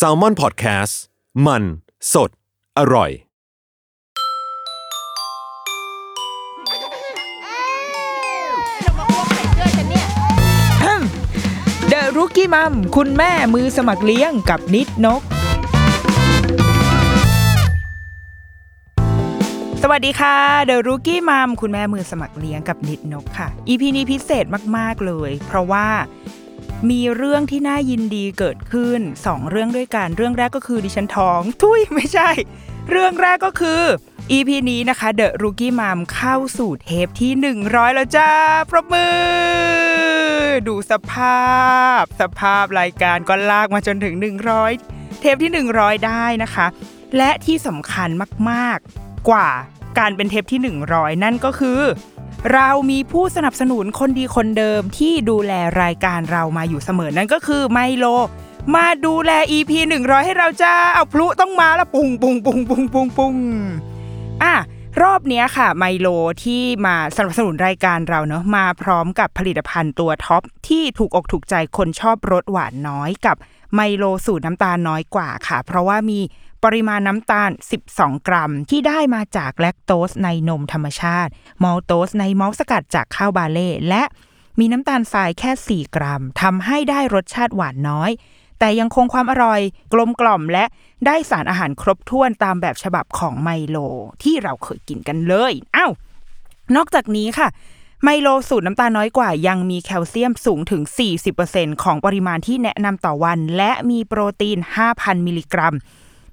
[0.06, 0.94] a l ม o n PODCAST
[1.46, 1.62] มัน
[2.12, 2.30] สด
[2.78, 3.10] อร่อย
[11.88, 15.22] เดอะรุกี้มัมคุณแม่มือสมัครเลี้ยงกับนิดนก
[19.82, 24.44] สวัสดีค่ะ เดอะรุกี้มัมคุณแม่มือสมัครเลี้ยงกับนิดนกค่ะ EP นี้พิเศษ
[24.76, 25.86] มาก ๆ เลย เพราะว่า
[26.90, 32.30] มีเรื่องที่น่ายินดีเกิดขึ้น 2 เรื่องด้วยกัน เรื่องแรกก็คือดิฉันท้อง ทุยไม่ใช่
[32.90, 33.82] เรื่องแรกก็คือ
[34.30, 37.32] EP นี้นะคะเดอะรุกี้มัมเข้าสู่เทปที่
[37.64, 38.30] 100 แล้วจ้า
[38.70, 39.16] ปรบมือ
[40.68, 41.48] ดูสภา
[42.00, 44.14] พ สภาพรายการก็ลากมาจนถึง
[44.68, 46.66] 100 เทปที่ 100 ได้นะคะ
[47.16, 48.08] และที่สำคัญ
[48.50, 49.48] มาก ๆ กว่า
[49.98, 50.60] การเป็นเทปที่
[50.92, 51.80] 100 นั่นก็คือ
[52.52, 55.52] เรามีผู้สนับสนุนคนดีคนเดิมที่ดูแล
[55.82, 58.06] รายการเรามาอยู่เสมอนั่นก็คือไมโล
[58.74, 59.70] มาดูแล EP
[60.00, 63.34] 100 ให้เราจ้าเอาพลุต้องมาแล้วปุงปุงปุงปุงปุงปุง
[64.42, 64.54] อะ
[65.02, 66.08] รอบนี้ค่ะไมโล
[66.44, 73.36] ที่มาสนับสนุนรายการเราเนอะมาพร้อมกับผลิตภัณฑ์ตัวท็อปที่ถูกอกถูกใจคนชอบรสหวานน้อยกับ
[73.74, 76.20] ไมโลสูตรน้ำตาลน้อยกว่าค่ะ เพราะว่ามี
[76.64, 77.50] ปริมาณน้ำตาล
[77.88, 81.30] 12 กรัม ที่ได้มาจากแลคโตสในนมธรรมชาติ
[81.62, 84.02] มอลโตสในมอลสกัดจากข้าวบาเล่และ
[84.58, 88.10] มีน้ำตาลทรายแค่ 4 กรัมทำให้ได้รสชาติหวานน้อย
[88.58, 89.60] แต่ยังคงความอร่อย
[89.92, 90.64] กลมกล่อมและ
[91.06, 93.76] ได้สารอาหารครบถ้วนตามแบบฉบับของไมโล
[94.22, 95.92] ที่เราเคยกินกันเลยอ้าว
[96.76, 97.48] นอกจากนี้ค่ะ
[98.04, 100.82] ไมโลสูตรน้ำตาลน้อยกว่ายังมีแคลเซียมสูงถึง
[101.32, 104.58] 40%ของปริมาณที่แนะนำต่อวัน และมีโปรตีน
[104.92, 105.74] 5,000 มิลลิกรัม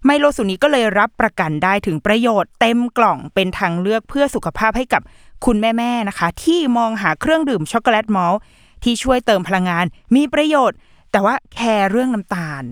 [0.08, 5.02] ไมโลสูตรนี้ก็เลยรับประกันได้ถึงประโยชน์เต็มกล่องเป็นทางเลือกเพื่อสุขภาพให้กับ
[5.45, 8.36] คุณแม่ๆนะคะ ที่มองหาเครื่องดื่มช็อกโกแลตมอล
[8.83, 10.78] ที่ช่วยเติมพลังงาน มีประโยชน์
[11.11, 12.64] แต่ว่าแคร์เรื่องน้ำตาล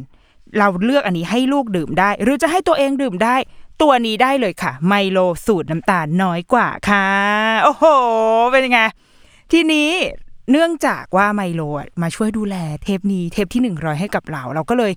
[0.57, 3.35] เราเลือกอันนี้ให้ลูกดื่มได้ หรือจะให้ตัวเองดื่มได้
[3.81, 7.07] ตัวนี้ได้เลยค่ะ ไมโลสูตรน้ำตาลน้อยกว่าค่ะ
[7.63, 7.85] โอ้โห
[8.51, 8.79] เป็นยังไง
[9.51, 9.89] ทีนี้
[10.51, 11.61] เนื่องจากว่าไมโล
[12.01, 14.91] มาช่วยดูแลเทปนี้เทปที่หนึ่งร้อยให้กับเรา เราก็เลย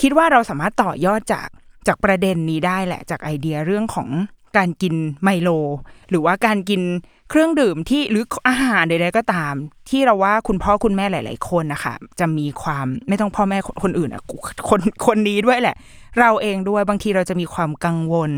[0.00, 1.48] คิดว่าเราสามารถต่อยอดจาก
[1.86, 4.08] จากประเด็นนี้ได้แหละ จากไอเดียเรื่องของ
[4.56, 5.50] การกินไมโล
[6.10, 6.82] หรือว่าการกิน
[7.30, 9.54] เครื่องดื่มที่หรืออาหารใดๆก็ตาม
[9.90, 14.22] ที่เราว่าคุณพ่อคุณแม่หลาย ๆ คนนะคะจะมีความไม่ต้องพ่อแม่คนอื่นอะ
[14.68, 15.76] คนคนนี้ด้วยแหละ
[16.20, 18.30] เราเองด้วยบางทีเราจะมีความกังวล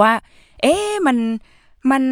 [0.00, 0.12] ว่า
[0.62, 1.16] เอ๊ะมัน
[1.90, 2.02] มัน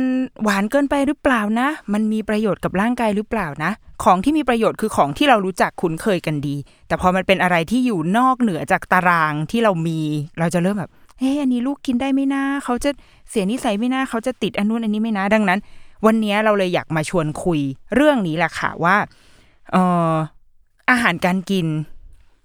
[0.42, 3.72] หวานเกินไปหรือเปล่านะ มันมีประโยชน์กับร่างกายหรือเปล่านะ
[4.04, 6.56] ของที่มีประโยชน์คือของที่เรารู้จักคุ้นเคยกันดี
[6.86, 10.00] แต่พอมันเป็นอะไรที่อยู่นอกเหนือจากตารางที่เรามี
[10.38, 12.90] เราจะเริ่มแบบเฮ้ยอันนี้ลูกกินได้ไหมนะเขาจะ
[13.30, 15.60] เสียนิสัยไหมนะเขาจะติดอันนู้นอันนี้ไหมนะดังนั้น
[16.06, 17.60] วันนี้เราเลยอยากมาชวนคุย
[17.94, 18.96] เรื่องนี้แหละค่ะว่า
[19.72, 20.14] เอ่อ
[20.90, 21.66] อาหารการกิน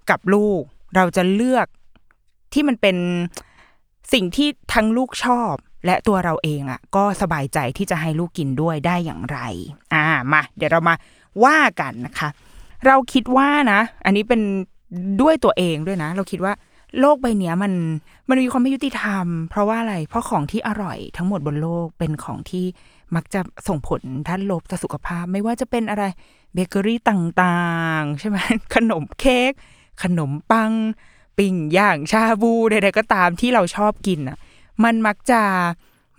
[0.09, 0.61] กับลูก
[0.95, 1.67] เราจะเลือก
[2.53, 2.97] ที่มันเป็น
[4.13, 5.53] สิ่งที่ทั้งลูกชอบ
[5.85, 9.39] และตัวเราเองอะ ก็สบายใจที่จะให้ลูกกินด้วยได้อย่างไร
[9.93, 10.95] อ่ามา เดี๋ยวเรามา
[11.43, 12.29] ว่ากันนะคะ
[12.85, 14.41] เราคิดว่านะ อันนี้เป็น
[15.21, 16.53] ด้วยตัวเองด้วยนะ เราคิดว่า
[16.99, 17.73] โลกใบเนี้ยมัน
[18.29, 22.65] มันมีความไม่ยุติธรรม เพราะว่าอะไร เพราะของที่อร่อยทั้งหมดบนโลกเป็นของที่
[23.15, 26.03] มักจะส่งผลด้านลบต่อสุขภาพ ไม่ว่าจะเป็นอะไร
[26.53, 27.61] เบเกอรี่ต่า
[27.99, 28.37] งๆ ใช่ไหม
[28.75, 29.51] ขนมเค้ก
[30.03, 30.71] ขนมปัง
[31.37, 34.37] ปิ้งย่างชาบูใดๆก็ตามที่เราชอบกินอะ
[34.83, 35.41] มันมักจะ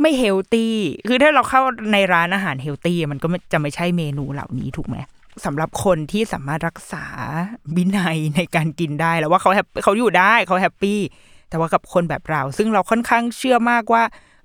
[0.01, 0.75] ไม่ healthy
[1.09, 1.63] คือถ้าเราเข้า
[1.93, 4.97] ในร้านอาหาร healthy มันก็จะไม่ใช่เมนูเหล่านี้ถูกไหม
[5.45, 7.05] สำหรับคนที่สามารถรักษา
[7.77, 11.01] วินัยในการกินได้แล้วว่าเขา hap เขาอยู่ได้เขา happy
[11.51, 14.03] แต่ว่ากับคนแบบเรา ซึ่งเราค่อนข้างเชื่อมากว่า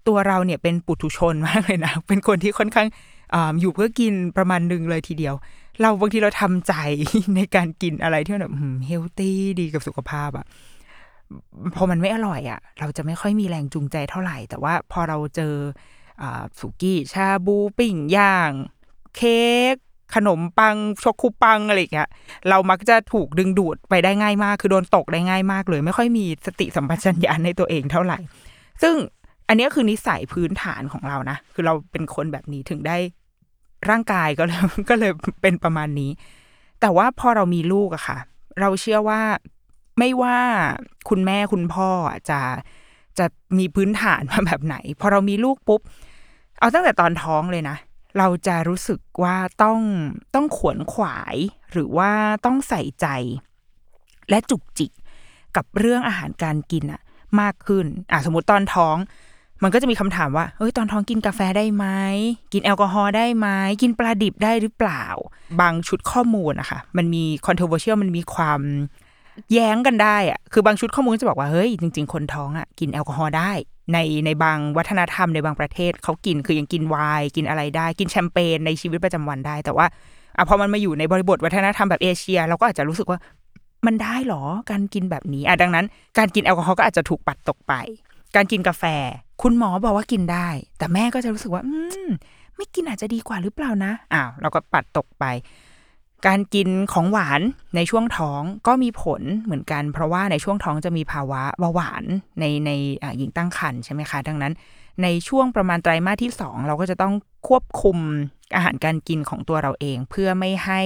[0.07, 2.87] ตัวเราเนี่ยเป็นปุถุชนมากเลยนะ เป็นคนที่ค่อนข้าง
[3.33, 5.35] ออยู่เพื่อกินประมาณหนึ่งเลยทีเดียว
[5.81, 6.73] เราบางทีเราทำใจ
[7.35, 8.53] ในการกินอะไรที่แบบ
[8.87, 10.45] เฮลตี้ดีกับสุขภาพอะ
[11.75, 15.53] พอมันไม่อร่อยอะ่ะ เราจะไม่ค่อยมีแรงจูงใจเท่าไหร่ แต่ว่าพอเราเจอ
[16.59, 18.51] สุกี้ชาบูปิ้งย่าง
[19.15, 19.41] เค้
[19.73, 19.75] ก
[20.15, 22.09] ขนมปังช็อกคูปังอะไรอย่างเงี้ย
[22.49, 28.17] เรามักจะถูกดึงดูดไปได้ง่ายมาก คือโดนตกได้ง่ายมากเลย ไม่ค่อยมีสติสัมปชัญญะในตัวเองเท่าไหร่
[28.81, 28.95] ซึ่ง
[29.47, 32.97] อันนี้คือนิสัยพื้นฐานของเรานะ คือเราเป็นคนแบบนี้ถึงได้
[33.89, 35.11] ร่างกายก็เลยก็เลย
[35.41, 36.11] เป็นประมาณนี้
[36.81, 38.17] แต่ว่าพอเรามีลูกอะค่ะ
[38.61, 39.21] เราเชื่อว่า
[39.97, 40.39] ไม่ว่า
[41.09, 41.89] คุณแม่คุณพ่อ
[42.29, 42.39] จะ
[43.19, 43.25] จะ
[43.57, 45.81] มีพื้นฐานมาแบบไหน พอเรามีลูกปุ๊บ
[46.59, 47.77] เอาตั้งแต่ตอนท้องเลยนะ
[48.17, 49.79] เราจะรู้สึกว่าต้อง
[50.35, 51.35] ต้องขวนขวาย
[51.71, 52.11] หรือว่า
[52.45, 53.07] ต้องใส่ใจ
[54.29, 54.91] และจุกจิก
[55.55, 57.01] กับเรื่องอาหารการกินอะ
[57.41, 58.95] มากขึ้นอะสมมติตอนท้อง
[59.63, 61.85] มันก็จะมีคำถามว่าเฮ้ยตอนท้องกินกาแฟได้ไหม
[62.53, 63.47] กินแอลกอฮอล์ได้ไหม
[63.81, 65.03] กินปลาดิบได้หรือเปล่า
[65.61, 68.61] บางชุดข้อมูลนะคะมันมี controversial มันมีความ
[69.53, 73.51] แย้งกันได้อะคือบางชุดข้อมูลจะบอกว่าเฮ้ยจริง ๆ คนท้องอะกินแอลกอฮอล์ได้
[73.93, 79.85] ในในบางวัฒนธรรมในบางประเทศเขากินคือยังกินไวน์กินอะไรได้ กินแชมเปญในชีวิตประจำวันได้ แต่ว่า
[80.37, 83.19] อะพอมันมาอยู่ในบริบทวัฒนธรรมแบบเอเชีย เราก็อาจจะรู้สึกว่า
[83.85, 85.85] มันได้หรอการกินแบบนี้อะดังนั้น
[86.17, 87.73] การกินแอลกอฮอล์ก็อาจจะถูกปัดตกไป
[88.35, 88.83] การกินกาแฟ
[89.41, 90.47] คุณหมอบอกว่ากินได้
[90.77, 91.73] แต่แม่ก็จะรู้สึกว่า อื
[92.07, 92.09] ม
[92.55, 95.25] ไม่กินอาจจะดีกว่าหรือเปล่านะอ้าวเราก็ปัดตกไป
[96.27, 97.41] การกินของหวาน
[97.75, 102.03] ในช่วงท้องก็มีผลเหมือนกัน เพราะว่าในช่วงท้องจะมีภาวะเบาหวาน
[102.39, 102.71] ในใน
[103.17, 104.53] หญิงตั้งครรภ์ใช่ไหมคะ ดังนั้น
[105.03, 107.13] ในช่วงประมาณไตรมาสที่สองเราก็จะต้อง
[107.47, 107.97] ควบคุม
[108.55, 110.81] อาหารการกินของตัวเราเอง เพื่อไม่ให้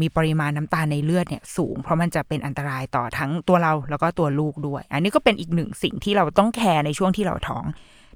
[0.00, 7.64] มีปริมาณน้ำตาลในเลือดเนี่ยสูง เพราะมันจะเป็นอันตรายต่อทั้งตัวเราแล้วก็ตัวลูกด้วย อันนี้ก็เป็นอีกหนึ่งสิ่งที่เราต้องแคร์ในช่วงที่เราท้อง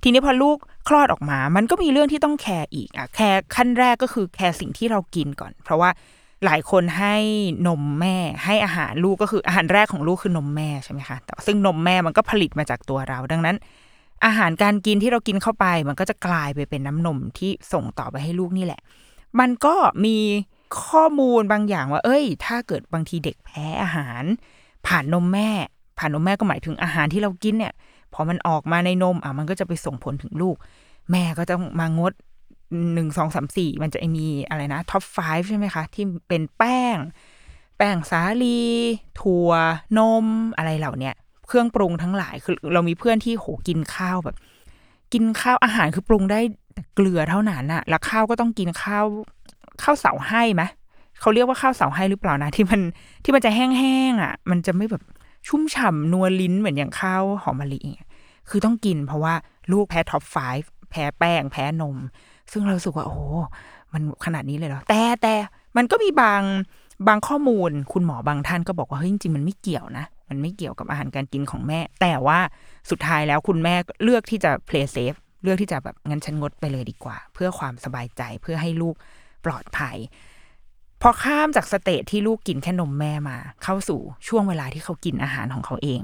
[0.03, 0.57] ทีนี้พอลูก
[0.89, 5.91] คลอดออกมา มันก็มีเรื่องที่ต้องแคร์อีกอะแคร์ขั้นแรกก็คือแคร์สิ่งที่เรากินก่อน เพราะว่า
[6.45, 7.17] หลายคนให้
[7.67, 13.57] นมแม่ให้อาหารลูกก็คืออาหารแรกของลูกคือนมแม่ใช่ไหมคะแต่ซึ่งนมแม่มันก็ผลิตมาจากตัวเรา ดังนั้น
[14.25, 18.81] อาหารการกินที่เรากินเข้าไป มันก็จะกลายไปเป็นน้ำนมที่ส่งต่อไปให้ลูกนี่แหละ
[19.41, 20.17] มันก็มี
[20.85, 24.23] ข้อมูลบางอย่างว่า เอ้ย ถ้าเกิดบางทีเด็กแพ้อาหาร
[24.87, 25.51] ผ่านนมแม่
[25.99, 27.73] ผ่านนมแม่ก็หมายถึงอาหารที่เรากินเนี่ย
[28.15, 30.57] พอมันออกมาในนมอะมันก็จะไปส่งผลถึงลูก
[31.11, 32.13] แม่ก็ต้องมางด
[32.95, 35.19] หนึ่งสองสามสี่มันจะมีอะไรนะท็อปฟ
[35.49, 36.97] ใช่ไหมคะ ที่เป็นแป้ง
[37.79, 38.61] แป้งสาลี
[39.21, 39.51] ถั่ว
[39.99, 40.27] นม
[40.57, 41.15] อะไรเหล่าเนี้ย
[41.47, 44.37] เครื่องปรุงทั้งหลายคือเรามีเพื่อนที่โหกินข้าวแบบ
[45.13, 46.41] กินข้าวอาหารคือปรุงได้
[46.95, 49.05] เกลือเท่านั้นอะแล้วข้าวก็ต้องกินข้าว
[49.83, 50.63] ข้าวเสาไห้ไหม
[51.21, 52.81] เขาเรียกว่าข้าวเสาไห้หรือเปล่านะ ที่มัน
[53.25, 55.03] ที่มันจะแห้งๆอะมันจะไม่แบบ
[55.49, 57.81] ชุ่มฉ่ำนัวลิ้นเหมือนอย่างข้าวหอมมะลิ
[58.49, 59.35] คือต้องกินเพราะว่า
[59.73, 60.37] ลูกแพ้ท็อปไฟ
[60.91, 61.97] แพ้แป้ง แพ้นม
[62.53, 63.17] ซึ่งเรารู้สึกว่า โอ้
[63.93, 65.35] มันขนาดนี้เลยเหรอ แต่แต่
[65.77, 66.43] มันก็มีบาง
[67.09, 72.39] บางข้อมูลคุณหมอบางท่านก็บอกว่าเฮ้ยจริงๆมันไม่เกี่ยวนะ มันไม่เกี่ยวกับอาหารการกินของแม่ แต่ว่า
[72.91, 78.95] สุดท้ายแล้วคุณแม่เลือกที่จะ play safe เลือกที่จะแบบงั้นฉันงดไปเลยดีกว่า เพื่อความสบายใจเพื่อให้ลูก
[79.45, 79.97] ปลอดภัย
[81.03, 86.01] พอข้ามจาก stage ที่ลูกกินแค่นมแม่มา เข้าสู่ช่วงเวลาที่เขากินอาหารของเขาเอง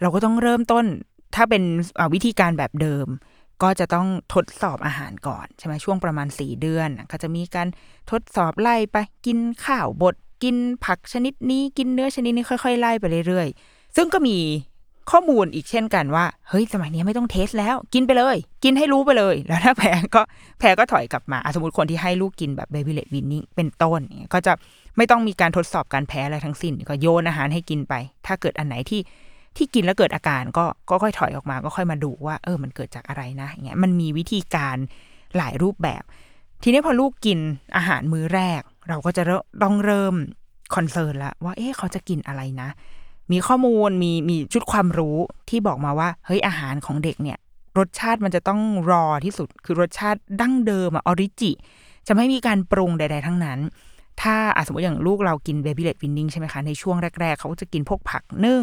[0.00, 0.84] เราก็ต้องเริ่มต้น
[1.34, 1.62] ถ้าเป็น
[2.14, 3.06] วิธีการแบบเดิม
[3.62, 7.68] ก็จะต้องทดสอบอาหารก่อนใช่ไหมช่วงประมาณสี่เดือนก็จะมีการ
[8.10, 8.96] ทดสอบไล่ไป
[9.26, 10.14] กินข้าวบด
[10.44, 14.38] กินผักชนิดนี้กินเนื้อชนิดนี้ค่อยๆ ไล่ไปเรื่อยๆ ซึ่งก็มี
[15.10, 20.22] ข้อมูลอีกเช่นกันว่าเฮ้ยสมัยนี้ไม่ต้องเทสแล้ว กินไปเลย กินให้รู้ไปเลย แล้วถ้าแพ้ก็
[20.58, 24.00] แพ้ก็ถอยกลับมาสมมติคนที่ให้ลูกกินแบบเบบี้เลดวินนิ่งเป็นต้น
[24.34, 24.52] ก็จะ
[24.96, 27.94] ไม่ต้องมีการทดสอบการแพ้อะไรทั้งสิ้น ก็โยนอาหารให้กินไป
[28.26, 29.00] ถ้าเกิดอันไหนที่
[29.56, 34.76] ที่กินแล้วเกิดอาการก็ก็ค่อยถอยออกมา ก็ค่อยมาดูว่า เออ มันเกิดจากอะไรนะอย่างเงี้ยมันมีวิธีการ
[35.36, 36.02] หลายรูปแบบ
[36.62, 37.38] ทีนี้พอลูกกิน
[37.76, 39.22] อาหารมื้อแรก เราก็จะ
[39.62, 40.14] ต้องเริ่ม
[40.74, 42.68] concern ละว่า เอ๊ะเขาจะกินอะไรนะ
[43.32, 45.16] มีข้อมูลมีมีชุดความรู้
[45.48, 47.38] ที่บอกมาว่า เฮ้ยอาหารของเด็กเนี่ย
[47.78, 48.60] รสชาติมันจะต้อง
[48.90, 51.50] raw ที่สุด คือรสชาติดั้งเดิมอะ original
[52.06, 53.58] จะไม่มีการปรุงใด ๆ ทั้งนั้น
[54.22, 54.36] ถ้า
[54.66, 58.62] สมมติอย่างลูกเรากิน baby-led weaning ใช่ไหมคะ ในช่วงแรก ๆ เขาจะกินพวกผักนึ่ง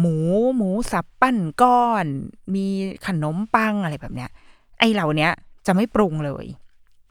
[0.00, 0.16] หมู
[0.56, 2.06] หมูสับปั้นก้อน
[2.54, 2.66] มี
[3.06, 4.30] ขนมปังอะไรแบบเนี้ย
[4.78, 5.32] ไอเหล่าเนี้ย
[5.66, 6.46] จะไม่ปรุงเลย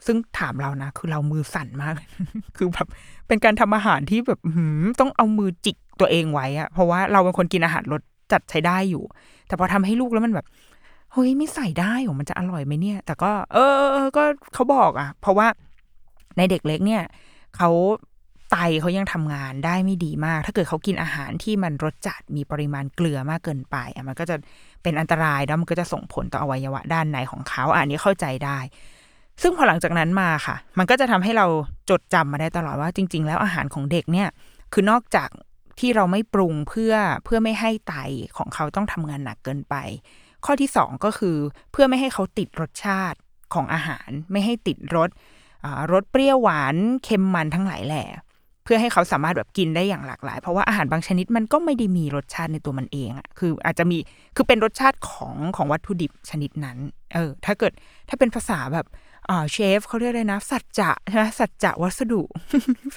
[0.06, 1.94] ซึ่งถามเรานะ คือเรามือสั่นมาก
[2.58, 2.88] คือแบบ
[3.28, 9.04] เป็นการทำอาหารที่แบบหืมต้องเอามือจิกตัวเองไว้อะเพราะว่าเราเป็นคนกินอาหารรสจัดใช้ได้อยู่
[9.48, 10.46] แต่พอทำให้ลูกแล้วมันแบบ
[11.14, 13.58] เฮ้ยไม่ใส่ได้หรอมันจะอร่อยไหมเนี่ย แต่ก็ เอ
[14.04, 15.48] อก็เขาบอกอะเพราะว่า
[16.38, 17.04] ในเด็กเล็กเนี่ย
[17.58, 17.70] เขา
[18.52, 24.36] ไตเขายังทำงานได้ไม่ดีมาก ถ้าเกิดเขากินอาหารที่มันรสจัดมีปริมาณเกลือมากเกินไปอะมันก็จะ
[24.84, 28.60] เป็นอันตรายแล้วมันก็จะส่งผลต่ออวัยวะด้านในของเขาอันนี้เข้าใจได้
[29.42, 31.48] ซึ่งพอหลังจากนั้นมาค่ะ มันก็จะทำให้เรา
[31.90, 34.30] จดจำมาได้ตลอดว่าจริง ๆ แล้วอาหารของเด็กเนี่ย
[34.74, 35.30] คือนอกจาก
[35.80, 37.94] ที่เราไม่ปรุงเพื่อเพื่อไม่ให้ไต
[38.38, 39.76] ของเขาต้องทำงานหนักเกินไป
[40.46, 41.38] ข้อที่สองก็คือ
[41.72, 43.20] เพื่อไม่ให้เขาติดรสชาติ
[43.54, 45.10] ของอาหาร ไม่ให้ติดรส
[45.92, 48.04] รสเปรี้ยวหวานเค็มมันทั้งหลายแหล่
[48.68, 53.98] พื่อให้เขาสามารถแบบกินได้อย่างหลากหลาย เพราะว่าอาหารบางชนิดมันก็ไม่ได้มีรสชาติในตัวมันเองอะคืออาจจะมี
[54.36, 56.78] คือเป็นรสชาติของของวัตถุดิบชนิดนั้น
[57.14, 57.72] เออถ้าเกิด
[58.10, 58.86] ถ้าเป็นภาษาแบบ
[59.30, 62.22] อ่าเชฟเขาเรียกอะไรนะ สัจจะใช่ไหมสัจจะวัสดุ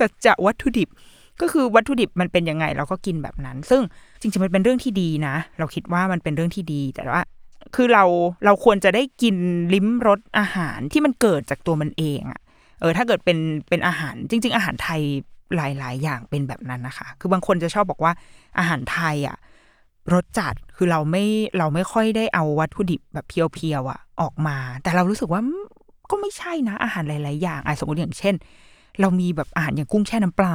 [0.01, 0.89] สัจจะวัตถุดิบ
[1.41, 3.83] ก็คือวัตถุดิบมันเป็นยังไงเราก็กินแบบนั้น ซึ่ง
[4.21, 7.23] จริงๆมันเป็นเรื่องที่ดีนะ เราคิดว่ามันเป็นเรื่องที่ดีแต่ว่า
[7.75, 8.05] คือเรา
[8.45, 9.37] เราควรจะได้กิน
[9.75, 12.41] ลิ้มรสอาหารที่มันเกิดจากตัวมันเองอะ
[12.81, 15.03] เออถ้าเกิดเป็นเป็นอาหารจริง ๆ อาหารไทย
[15.57, 18.13] หลาย ๆ อย่างเป็นแบบนั้นนะคะ คือบางคนจะชอบบอกว่า
[18.59, 19.37] อาหารไทยอะ
[20.15, 21.25] รสจัดคือเราไม่
[21.59, 25.43] เราไม่ค่อยได้เอาวัตถุดิบแบบเพียวๆอะ ออกมา แต่เรารู้สึกว่า
[26.11, 28.35] ก็ไม่ใช่นะ อาหารหลาย ๆ อย่างอะสมมติอย่างเช่น
[29.01, 30.55] เรามีแบบอาหารอย่างกุ้งแช่น้ำปลา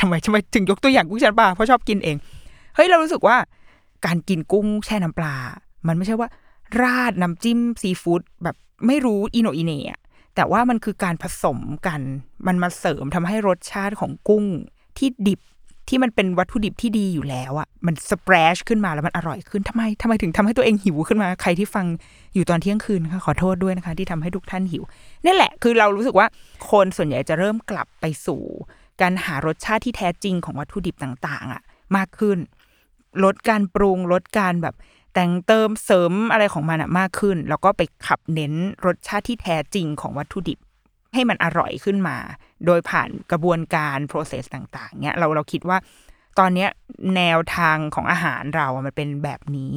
[0.00, 2.16] ทำไมทำไมถึงยกตัวอย่างกุ้งแช่น้ำปลาเพราะชอบกินเอง
[2.74, 3.36] เฮ้ยเรารู้สึกว่า
[4.06, 5.34] การกินกุ้งแช่น้ำปลา
[5.86, 6.28] มันไม่ใช่ว่า
[6.82, 8.56] ราดน้ำจิ้มซีฟู้ดแบบ
[8.86, 9.99] ไม่รู้อิโนอิเนะ
[10.34, 12.00] แต่ว่ามันคือการผสมกัน
[12.46, 14.44] มันมาเสริมทำให้รสชาติของกุ้ง
[14.98, 15.40] ที่ดิบ
[15.88, 21.86] ที่มันเป็นวัตถุดิบที่ดีอยู่แล้วอะมันสเปรชขึ้นมาแล้วมันอร่อยขึ้นทำไมทำไมถึงทำให้ตัวเองหิวขึ้นมา ใครที่ฟัง
[22.34, 24.82] อยู่ตอนเที่ยงคืนค่ะขอโทษด้วยนะคะ ที่ทำให้ทุกท่านหิว
[25.24, 26.26] นี่แหละ คือเรารู้สึกว่า
[26.70, 28.42] คนส่วนใหญ่จะเริ่มกลับไปสู่
[29.00, 31.62] การหารสชาติที่แท้จริงของวัตถุดิบต่าง ๆอะ
[31.96, 32.38] มากขึ้น
[33.24, 34.74] ลดการปรุงลดการแบบ
[35.14, 38.54] แต่งเติมเสริมอะไรของมันมากขึ้น แล้วก็ไปขับเน้น
[38.86, 40.58] รสชาติที่แท้จริงของวัตถุดิบ
[41.14, 42.16] ให้มันอร่อยขึ้นมา
[42.66, 45.78] โดยผ่านกระบวนการ process ต่าง ๆ เนี่ยเราเราคิดว่า
[46.38, 46.68] ตอนเนี้ย
[47.16, 49.74] แนวทางของอาหารเราอะมันเป็นแบบนี้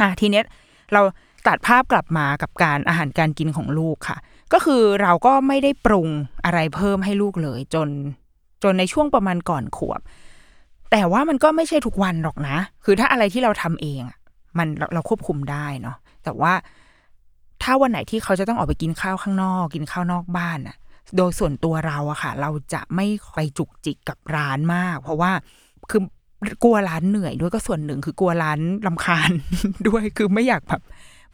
[0.00, 0.44] อะทีเนี้ย
[0.92, 1.02] เรา
[1.46, 4.18] ตัดภาพกลับมากับการอาหารการกินของลูกค่ะ
[4.52, 6.08] ก็คือเราก็ไม่ได้ปรุง
[6.44, 7.88] อะไรเพิ่มให้ลูกเลย จน
[8.62, 10.00] จนในช่วงประมาณก่อนขวบ
[10.90, 14.18] แต่ว่ามันก็ไม่ใช่ทุกวันหรอกนะ คือถ้าอะไรที่เราทำเองอะ
[14.58, 16.52] มันเราเราควบคุมได้เนาะแต่ว่า
[17.62, 20.76] ถ้าวันไหนที่เขาจะต้องออกไปกินข้าวข้างนอก กินข้าวนอกบ้านอะ
[21.16, 25.32] โดยส่วนตัวเราอะค่ะ เราจะไม่ไปจุกจิกกับร้านมาก เพราะว่า
[25.90, 26.02] คือ
[26.64, 29.30] กลัวร้านเหนื่อยด้วยก็ส่วนหนึ่งคือกลัวร้านลำคาญ
[29.88, 30.82] ด้วยคือไม่อยากแบบ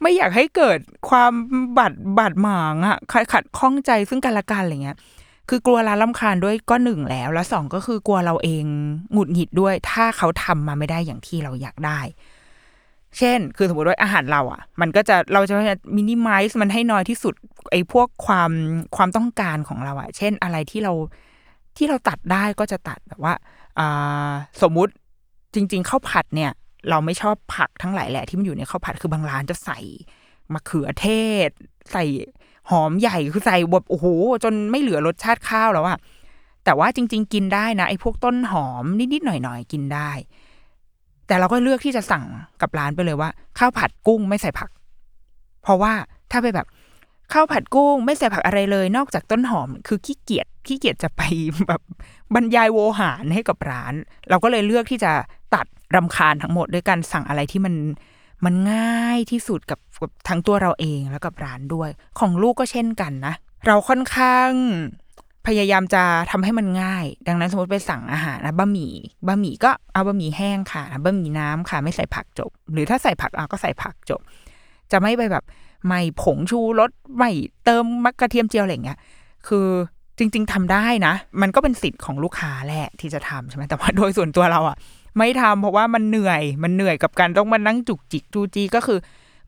[0.01, 1.31] ไม่อยากให้เกิดความ
[1.77, 4.97] บาดบาดหมางอะขัดขัดข้องใจซึ่งกันและกันอะไรเงี้ย
[5.49, 8.65] คือกลัวร้านลำคาญด้วยก็หนึ่งแล้ว แล้วสองก็คือกลัวเราเอง
[9.11, 11.99] หงุดหงิดด้วย ถ้าเขาทำมาไม่ได้อย่างที่เราอยากได้
[13.17, 15.55] เช่น คือสมมติว่าอาหารเราอะ มันก็จะเราจะ
[15.95, 17.33] มินิมัลส์มันให้น้อยที่สุด
[17.71, 18.51] ไอ้พวกความ
[18.95, 20.93] ความต้องการของเราอะ เช่นอะไรที่เรา
[21.77, 23.33] ที่เราตัดได้ก็จะตัดแบบว่า
[23.79, 24.91] อ่าสมมุติ
[25.53, 26.51] จริง ๆข้าวผัดเนี่ย
[26.89, 29.79] เราไม่ชอบผักทั้งหลายแหละที่มันอยู่ในข้าวผัดคือบางร้านจะใส่
[30.53, 31.07] มะเขือเท
[31.47, 31.49] ศ
[31.91, 32.03] ใส่
[32.69, 34.05] หอมใหญ่คือใส่แบบโอ้โห
[34.43, 35.97] จนไม่เหลือรสชาติข้าวแล้วอะ
[36.65, 38.83] แต่ว่าจริง ๆ กินได้นะไอ้พวกต้นหอม
[39.13, 40.11] นิดๆหน่อยๆกินได้
[41.27, 42.25] แต่เราก็เลือกที่จะสั่ง
[42.61, 43.29] กับร้านไปเลยว่า
[43.59, 44.69] ข้าวผัดกุ้งไม่ใส่ผัก
[45.63, 45.93] เพราะว่า
[46.31, 46.67] ถ้าไปแบบ
[47.33, 51.21] ข้าวผัดกุ้งไม่ใส่ผักอะไรเลย นอกจากต้นหอม คือขี้เกียจขี้เกียจจะไป
[51.67, 51.81] แบบ
[52.35, 53.93] บรรยายโวหารให้กับร้าน
[54.29, 55.11] เราก็เลยเลือกที่จะ
[55.55, 55.65] ตัด
[55.95, 57.75] รำคาญทั้งหมดด้วยการสั่งอะไรที่มัน
[58.45, 63.33] มันง่ายที่สุดกับกับทั้งตัวเราเองแล้วกับร้านด้วย ของลูกก็เช่นกันนะ
[63.67, 64.49] เราค่อนข้าง
[65.47, 68.93] พยายามจะทำให้มันง่าย ดังนั้นสมมติไปสั่งอาหารนะบะหมี่
[69.27, 74.21] บะหมี่ก็เอาบะหมี่แห้งค่ะบะหมี่น้ำค่ะไม่ใส่ผักจบ หรือถ้าใส่ผักอะก็ใส่ผักจบ
[74.91, 75.43] จะไม่ไปแบบ
[75.85, 77.31] ไม่ผงชูรสไม่
[77.65, 78.99] เติมมักระเทียมเจียวอะไรเงี้ย
[79.47, 79.67] คือ
[80.17, 84.77] จริง ๆทำได้นะ มันก็เป็นสิทธิ์ของลูกค้าแหละที่จะทำใช่ไหมแต่ว่าโดยส่วนตัวเราอะ
[85.17, 88.99] ไม่ทำเพราะว่ามันเหนื่อยมันเหนื่อยกับการต้องมานั่งจุกจิกจูจีก็คือ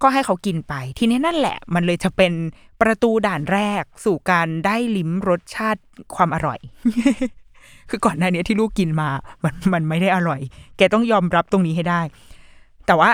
[0.02, 2.34] ก็ให้เขากินไป ทีนี้นั่นแหละ มันเลยจะเป็น
[2.82, 5.82] ประตูด่านแรกสู่การได้ลิ้มรสชาติ
[6.16, 6.60] ความอร่อย
[7.90, 9.10] คือก่อนหน้านี้ที่ลูกกินมา
[9.44, 10.42] มันมันไม่ได้อร่อย
[10.78, 12.02] แกต้องยอมรับตรงนี้ให้ได้
[12.88, 13.12] แต่ว่า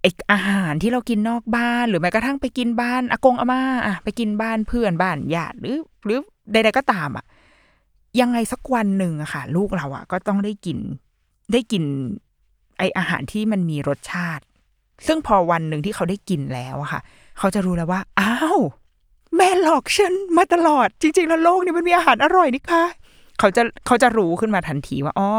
[0.00, 6.18] ไออาหารที่เรากินนอกบ้าน หรือแม้กระทั่งไปกินบ้านอากงอาม่าอะไปกินบ้านเพื่อนบ้านญาติหรือ หรือ
[6.52, 7.24] ใดๆก็ตามอะ
[8.20, 10.78] ยังไงสักวันหนึ่งอะค่ะ ลูกเราอะก็ต้องได้กิน
[11.52, 11.84] ได้กิน
[12.78, 14.44] ไออาหารที่มันมีรสชาติ
[15.06, 17.00] ซึ่งพอวันหนึ่งที่เขาได้กินแล้วอะค่ะ
[17.38, 18.58] เขาจะรู้แล้วว่า อ้าว
[19.36, 22.84] แม่หลอกฉันมาตลอด จริง ๆ แล้วโลกนี้มันมีอาหารอร่อยนี่ค่ะ
[23.38, 25.30] เขาจะเขาจะรู้ขึ้นมาทันทีว่าอ๋อ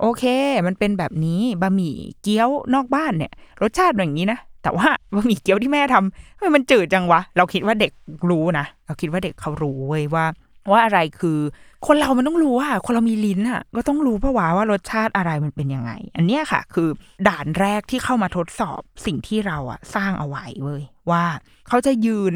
[0.00, 0.24] โอเค
[0.66, 3.32] มันเป็นแบบนี้บะหมี่เกี๊ยวนอกบ้านเนี่ย
[3.62, 7.92] รสชาติอย่างนี้นะแต่ว่าบะหมี่เกี๊ยวที่แม่ทำทำไมมันจืดจังวะ เราคิดว่าเด็ก
[8.30, 10.24] รู้นะเราคิดว่าเด็กเขารู้เว้ยว่า
[10.70, 11.38] ว่าอะไรคือ
[11.86, 16.88] คนเรามันต้องรู้ว่าคนเรามีลิ้นอะ ก็ต้องรู้เพราะว่าว่ารสชาติอะไรมันเป็นยังไง อันเนี้ยค่ะ คือ
[17.28, 21.24] ด่านแรกที่เข้ามาทดสอบสิ่งที่เราอะ สร้างเอาไว้เว้ยว่า
[21.68, 22.34] เขาจะยืน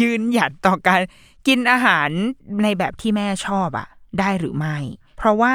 [0.00, 1.00] ยืนหยัดต่อการ
[1.46, 2.08] กินอาหาร
[2.62, 3.88] ในแบบที่แม่ชอบอะ
[4.20, 4.76] ได้หรือไม่
[5.16, 5.54] เพราะว่า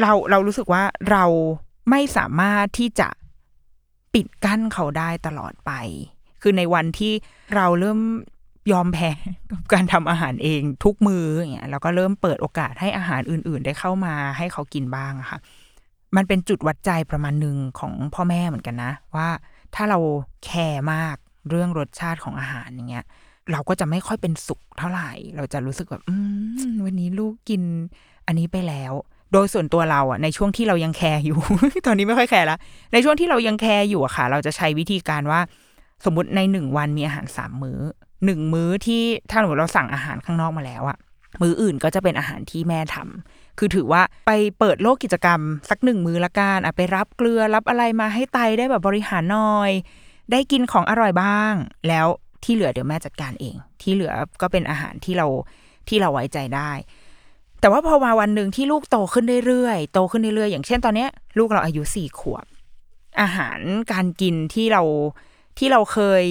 [0.00, 1.24] เราเรารู้สึกว่าเรา
[1.90, 3.08] ไม่สามารถที่จะ
[4.14, 5.72] ปิดกั้นเขาได้ตลอดไป
[6.42, 7.12] คือในวันที่
[7.54, 8.00] เราเริ่ม
[8.72, 9.10] ยอมแพ้
[9.50, 15.38] กับการทำอาหารเองทุกมืออย่างเงี้ยแล้วก็เริ่มเปิดโอกาสให้อาหารอื่น ๆ ได้เข้ามาให้เขากินบ้างอะค่ะ
[16.16, 19.28] มันเป็นจุดวัดใจประมาณหนึ่งของพ่อแม่เหมือนกันนะ ว่า
[19.74, 19.98] ถ้าเรา
[20.44, 21.16] แคร์มาก
[21.50, 23.04] เรื่องรสชาติของอาหารอย่างเงี้ย
[23.52, 26.14] เราก็จะไม่ค่อยเป็นสุขเท่าไหร่ เราจะรู้สึกแบบอื
[26.70, 27.62] มวันนี้ลูกกิน
[28.26, 28.92] อันนี้ไปแล้ว
[29.32, 31.38] โดยส่วนตัวเราอะในช่วงที่เรายังแคร์อยู่
[31.86, 32.58] ตอนนี้ไม่ค่อยแคร์ละ
[32.92, 35.40] ในช่วงที่เรายังแคร์อยู่อะค่ะ เราจะใช้วิธีการว่า
[36.04, 37.78] สมมติในหนึ่งวันมีอาหารสามมื้อ
[38.24, 40.98] หนึ่งมื้อที่ถ้าสมมติเราสั่งอาหารข้างนอกมาแล้วอะ
[41.42, 49.70] มื้ออื่นก็จะเป็นอาหารที่แม่ทำคือถือว่าไปเปิดโลกกิจกรรม สักหนึ่งมื้อละกันอะไปรับเกลือรับอะไรมาให้ไตได้แบบบริหารหน่อย
[50.32, 51.54] ได้กินของอร่อยบ้าง
[51.88, 52.06] แล้ว
[52.44, 55.26] ที่เหลือเดี๋ยวแม่จัดการเอง ที่เหลือก็เป็นอาหารที่เรา
[55.88, 56.70] ที่เราไว้ใจได้
[57.60, 62.46] แต่ว่าพอมาวันหนึ่งที่ลูกโตขึ้นเรื่อยๆโตขึ้นเรื่อยๆอย่างเช่นตอนเนี้ย ลูกเราอายุสี่ขวบ
[63.20, 63.60] อาหาร
[63.92, 64.82] การกินที่เรา
[65.58, 66.24] ที่เราเคย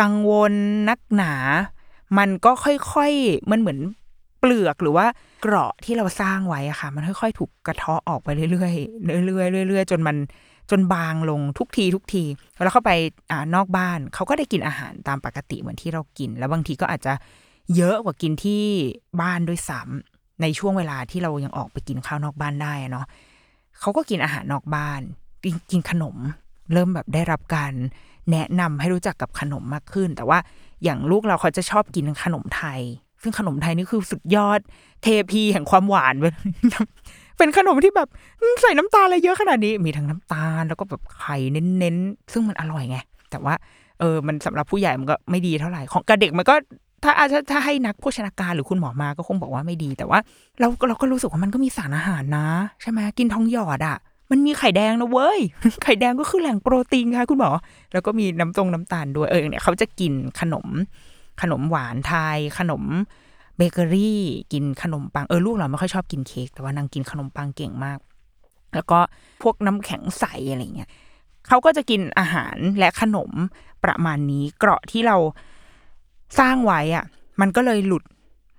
[0.00, 0.52] กังวล
[0.88, 1.34] นักหนา
[2.18, 3.78] มันก็ค่อยๆ มันเหมือน
[4.38, 5.06] เปลือกหรือว่า
[5.42, 10.16] เกราะที่เราสร้างไว้อะค่ะ มันค่อยๆ ถูกกระเทาะออกไปเรื่อยๆเรื่อยๆเรื่อยๆจนมัน
[10.70, 12.24] จนบางลงทุกทีทุกที
[12.62, 12.92] แล้วเข้าไป
[13.30, 17.12] อ่านอกบ้านเขาก็ได้กินอาหารตามปกติเหมือนที่เรากิน แล้วบางทีก็อาจจะ
[17.76, 18.62] เยอะกว่ากินที่
[19.20, 23.06] บ้านด้วยซ้ำในช่วงเวลาที่เรายังออกไปกินข้าวนอกบ้านได้เนาะ
[23.80, 25.00] เขาก็กินอาหารนอกบ้าน
[25.44, 26.16] กินกินขนม
[26.72, 27.72] เริ่มแบบได้รับการ
[28.32, 30.38] แนะนำให้รู้จักกับขนมมากขึ้น แต่ว่า
[30.84, 32.80] อย่างลูกเราเขาจะชอบกินขนมไทย
[33.22, 34.60] ซึ่งขนมไทยนี่คือสุดยอด
[35.02, 36.34] เทพีแห่งความหวานเป็น
[37.38, 38.08] เป็นขนมที่แบบ
[38.62, 42.98] ใส่น้ำตาลอะไรเยอะขนาดนี้ มีทั้งน้ำตาลแล้วก็แบบไข่เน้นๆ ซึ่งมันอร่อยไง
[43.30, 43.54] แต่ว่า
[44.00, 46.54] เออ มันสำหรับผู้ใหญ่มันก็ไม่ดีเท่าไหร่ ของกระเด็กมันก็
[47.04, 50.18] ถ้าอาจจะถ้าให้นักโภชนาการหรือคุณหมอมาก็คงบอกว่าไม่ดี แต่ว่า
[50.60, 52.46] เราเราก็รู้สึกว่ามันก็มีสารอาหารนะ
[52.82, 53.96] ใช่ไหมกินทองหยอดอะ
[54.30, 55.40] มันมีไข่แดงนะเว้ย
[55.82, 57.50] ไข่แดงก็คือแหล่งโปรตีนค่ะคุณหมอ
[57.92, 60.66] แล้วก็มีน้ำตรงน้ำตาลด้วย เออเนี่ยเขาจะกินขนม
[61.42, 62.84] ขนมหวานไทย ขนม
[63.56, 64.22] เบเกอรี่
[64.52, 67.98] กินขนมปัง เออลูกเราไม่ค่อยชอบกินเค้ก แต่ว่านางกินขนมปังเก่งมาก
[68.74, 68.98] แล้วก็
[69.42, 70.90] พวกน้ำแข็งใสอะไรเงี้ย
[71.48, 73.30] เขาก็จะกินอาหารและขนม
[73.84, 75.16] ประมาณนี้ เกราะที่เรา
[76.38, 77.04] สร้างไว้อะ
[77.40, 78.04] มันก็เลยหลุด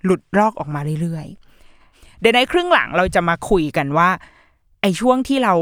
[0.06, 4.10] หลุดลอกออกมาเรื่อยๆเดี๋ยวในครึ่งหลังเราจะมาคุยกันว่า
[4.82, 5.54] ไอช่วงที่เรา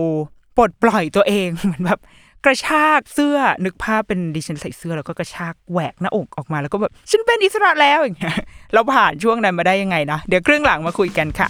[0.57, 1.99] ปลดปล่อยตัวเองเหมือนแบบ
[2.45, 8.37] กระชากเสื้อนึกภาพเป็นดิฉันใส่เสื้อแล้วก็กระชากแหวกหน้าอกออกมาแล้วก็แบบฉันเป็นอิสระแล้วอย่างเงี้ย
[8.73, 11.47] เราผ่านช่วงนั้นมาได้ยังไงนะเดี๋ยวครึ่งหลังมาคุยกันค่ะ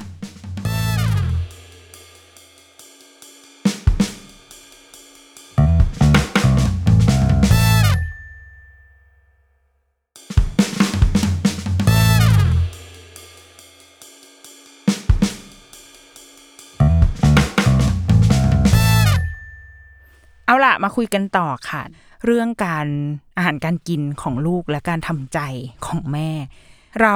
[20.83, 21.81] มาคุยกันต่อค่ะ
[22.25, 22.88] เรื่องการ
[23.38, 25.39] อาหารการกินของลูกและการทำใจ
[25.88, 26.30] ของแม่
[27.01, 27.15] เรา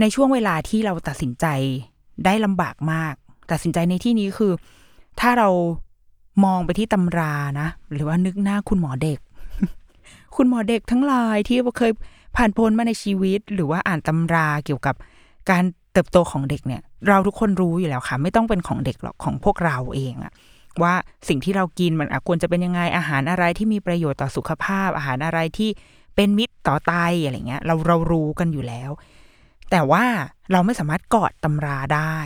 [0.00, 1.46] ในช่วงเวลาที่เราตัดสินใจ
[2.24, 3.14] ได้ลำบากมาก
[3.50, 4.52] ตัดสินใจในที่นี้คือ
[5.20, 5.48] ถ้าเรา
[6.44, 9.18] มองไปที่ตำรานะ หรือว่านึกหน้าคุณหมอเด็ก
[10.36, 11.92] คุณหมอเด็กทั้งหลายที่เคย
[12.36, 14.94] ผ่านพ้นมาในชีวิต หรือว่าอ่านตำราเกี่ยวกับ
[15.50, 20.32] การเติบโตของเด็กเนี่ย เราทุกคนรู้อยู่แล้วค่ะ ไม่ต้องเป็นของเด็กหรอกของพวกเราเองอะ
[20.82, 20.94] ว่า
[21.28, 25.70] สิ่งที่เรากินมันควรจะเป็นยังไงอาหารอะไรที่มีประโยชน์ต่อสุขภาพ อาหารอะไรที่
[26.16, 28.90] เป็นมิตรต่อไตอะไรเงี้ย เราเรารู้กันอยู่แล้ว
[29.70, 30.04] แต่ว่า
[30.52, 32.16] เราไม่สามารถกอดตำราได้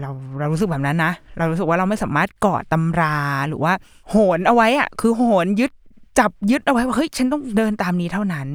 [0.00, 3.16] เราเรารู้สึกแบบนั้นนะเรารู้สึกว่าเราไม่สามารถกอดตำรา
[3.48, 3.72] หรือว่า
[4.08, 5.72] โหนเอาไว้อะคือโหนยึด
[6.18, 8.48] จับยึดเอาไว้ว่าเฮ้ยฉันต้องเดินตามนี้เท่านั้น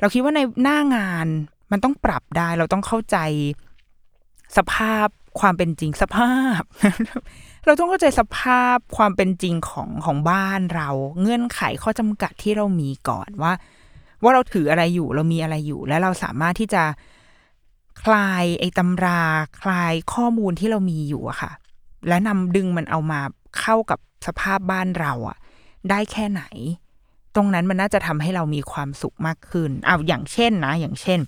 [0.00, 1.26] เราคิดว่าในหน้างาน
[1.72, 3.16] มันต้องปรับได้ เราต้องเข้าใจ
[4.56, 5.06] สภาพ
[5.40, 6.60] ความเป็นจริงสภาพ
[7.64, 10.88] เราต้องเข้าใจสภาพความเป็นจริงของของบ้านเรา
[11.20, 13.52] เงื่อนไขข้อจำกัดที่เรามีก่อนว่า
[14.22, 16.82] ว่าเราถืออะไรอยู่เรามีอะไรอยู่ และเราสามารถที่จะ
[18.02, 19.22] คลายไอ้ตำรา
[19.62, 21.52] คลายข้อมูลที่เรามีอยู่อะค่ะ
[22.08, 23.20] และนำดึงมันเอามา
[23.60, 25.36] เข้ากับสภาพบ้านเราอะ
[25.90, 26.42] ได้แค่ไหน
[27.34, 31.20] ตรงนั้นมันน่าจะทำให้เรามีความสุขมากขึ้นเอาอย่างเช่นนะ อย่างเช่น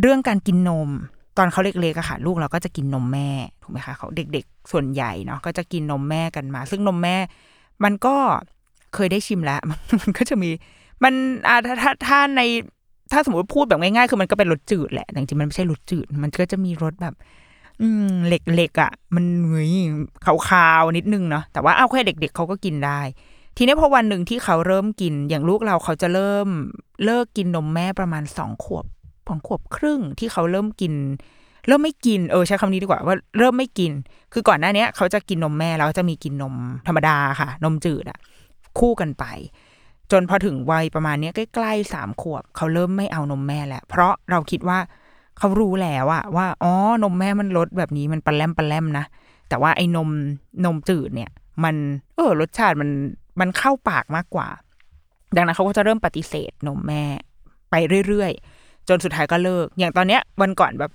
[0.00, 0.90] เรื่องการกินนม
[1.36, 3.28] ตอนเขาเล็กๆอะค่ะ ลูกเราก็จะกินนมแม่
[3.62, 7.16] ถูกไหมคะเขาเด็กๆ ส่วนใหญ่เนาะก็จะกินนมแม่กันมา ซึ่งนมแม่
[7.84, 8.14] มันก็
[8.94, 9.60] เคยได้ชิมแล้ว
[10.02, 10.50] มันก็จะมี
[11.04, 11.14] มัน
[11.48, 12.42] อ่าถ้าถ้าถ้าใน
[13.12, 17.14] ถ้าสมมติพูดแบบง่ายๆ คือมันก็เป็นรสจืดแหละแต่จริงๆมันไม่ใช่รสจืด มันก็จะมีรสแบบ
[17.80, 19.72] อืมเหล็กๆอะ มันเงย
[20.48, 23.00] ขาวๆนิดนึงเนาะแต่ว่าเอาแค่เด็ก ๆเขาก็กินได้
[23.56, 26.48] ทีนี้พอวันหนึ่งที่เขาเริ่มกินอย่างลูกเราเขาจะเริ่ม
[27.04, 28.84] เลิกกินนมแม่ประมาณสองขวบ
[29.26, 30.94] สองขวบครึ่งที่เขาเริ่มกิน
[31.66, 33.92] เริ่มไม่กินเออใช้คำนี้ดีกว่าว่าเริ่มไม่กิน
[34.32, 36.54] คือก่อนหน้านี้เขาจะกินนมแม่แล้วจะมีกินนม
[36.86, 38.18] ธรรมดาค่ะ นมจืดอะ
[38.78, 39.24] คู่กันไป
[40.12, 44.78] จนพอถึงวัยประมาณนี้ใกล้ๆสามขวบ เขาเริ่มไม่เอานมแม่แล้ว เพราะเราคิดว่า
[45.38, 49.04] เขารู้แล้วอะว่าอ๋อนมแม่มันลดแบบนี้มันปลาแลมปลาแลมนะ
[49.48, 50.08] แต่ว่าไอ้นม
[50.64, 51.30] นมจืดเนี่ย
[51.64, 51.74] มัน
[52.16, 52.90] เออรสชาติมัน
[53.40, 54.48] มันเข้าปากมากกว่า
[55.36, 57.02] ดังนั้นเขาก็จะเริ่มปฏิเสธนมแม่
[57.70, 57.74] ไป
[58.08, 58.51] เรื่อยๆ
[58.88, 60.90] จนสุดท้ายก็เลิก อย่างตอนเนี้ยวันก่อนแบบ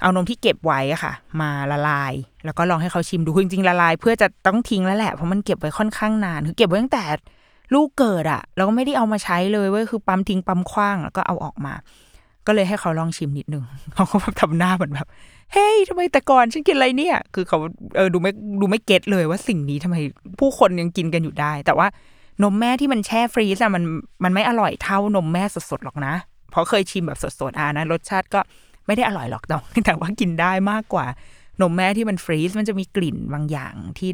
[0.00, 2.12] เอานมที่เก็บไว้อะค่ะ มาละลาย
[2.44, 7.04] แล้วก็ลองให้เขาชิมดูจริงๆละลาย เพื่อจะต้องทิ้งแล้วแหละเพราะมันเก็บไว้ค่อนข้างนานคือเก็บไว้ตั้งแต่
[7.74, 11.74] ลูกเกิดอะเราก็ไม่ได้เอามาใช้เลยเว้ยคือปั๊มทิ้งปั๊มคว้างแล้วก็เอาออกมา
[12.46, 15.06] ก็เลยให้เขาลองชิมนิดนึงเขาก็แบบทำหน้าเหมือนแบบ
[15.52, 17.58] เฮ้ยทำไมแต่ก่อนฉันกินอะไรเนี่ย คือเขา
[17.96, 19.96] เออดูไม่ดูไม่ get เลยว่าสิ่งนี้ทำไม
[20.38, 21.86] ผู้คนยังกินกันอยู่ได้ แต่ว่า
[22.42, 23.82] นมแม่ที่มันแช่ freeze อะมัน
[24.24, 26.14] มันไม่อร่อยเท่านมแม่สดๆหรอกนะ
[26.54, 28.40] เพราะเคยชิมแบบสดๆอ่านะรสชาติก็
[28.86, 31.06] ไม่ได้อร่อยหรอกแต่แต่ว่ากินได้มากกว่า
[31.60, 34.10] นมแม่ที่มัน freeze มันจะมีกลิ่นบางอย่างที่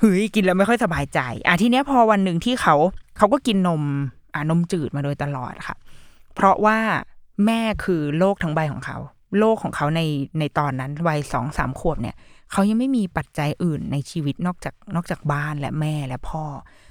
[0.00, 2.74] เฮ้ยกินแล้วไม่ค่อยสบายใจ อะทีเนี้ยพอวันหนึ่งที่เขา
[3.18, 3.82] เขาก็กินนม
[4.34, 5.76] อ่านมจืดมาโดยตลอดค่ะ
[6.34, 6.78] เพราะว่า
[7.46, 8.98] แม่คือโลกทั้งใบของเขา
[9.38, 10.00] โลกของเขาใน
[10.38, 12.16] ในตอนนั้นวัยสองสามขวบเนี่ย
[12.52, 16.44] เขายังไม่มีปัจจัยอื่นในชีวิตนอกจากนอกจากบ้านและแม่และพ่อ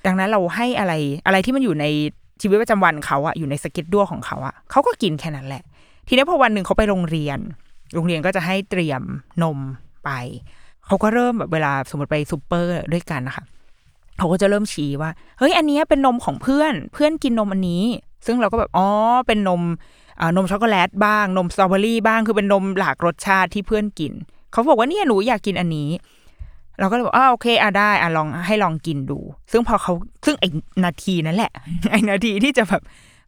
[0.06, 0.94] ดังนั้นเราให้อะไร
[1.26, 1.86] อะไรที่มันอยู่ใน
[2.42, 5.64] ชีวิตประจำวันเขาอะอยู่ใน schedule ของเขาอะเขาก็กินแค่นั้นแหละ
[6.08, 7.40] ทีนี้พอวันหนึ่งเขาไปโรงเรียน
[7.94, 9.02] โรงเรียนก็จะให้เตรียม
[9.44, 9.58] นม
[10.06, 10.10] ไป
[10.86, 13.46] เขาก็เริ่มแบบเวลาสมมติไปซูเปอร์ด้วยกันนะคะ
[14.18, 17.84] เขาก็จะเริ่มชี้ว่าเฮ้ยอันนี้เป็นนมของเพื่อน เพื่อนกินนมอันนี้
[18.26, 18.88] ซึ่งเราก็แบบอ๋อ
[19.28, 19.62] เป็นนม
[20.20, 24.14] อ่านมช็อกโกแลตบ้างนมสตรอเบอรี่บ้างคือเป็นนมหลากรสชาติที่เพื่อนกิน
[24.52, 25.90] เขาบอกว่าเนี่ยหนูอยากกินอันนี้
[26.80, 29.20] เราก็เลยบอกอ่าโอเคอะได้อะลองให้ลองกินดู
[29.52, 29.94] ซึ่งพอเขา
[30.26, 30.50] ซึ่งไอ้
[30.86, 31.52] นาทีนั้นแหละ
[31.92, 32.82] ไอ้นาทีที่จะแบบ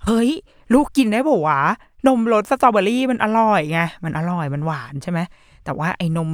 [0.05, 0.29] เฮ้ย
[0.73, 1.59] ลูกกินได้บอกว่า
[2.07, 5.19] นมรสสตรอเบอรี่มันอร่อยไงมันอร่อยมันหวานใช่ไหม
[5.65, 6.29] แต่ว่าไอ้นม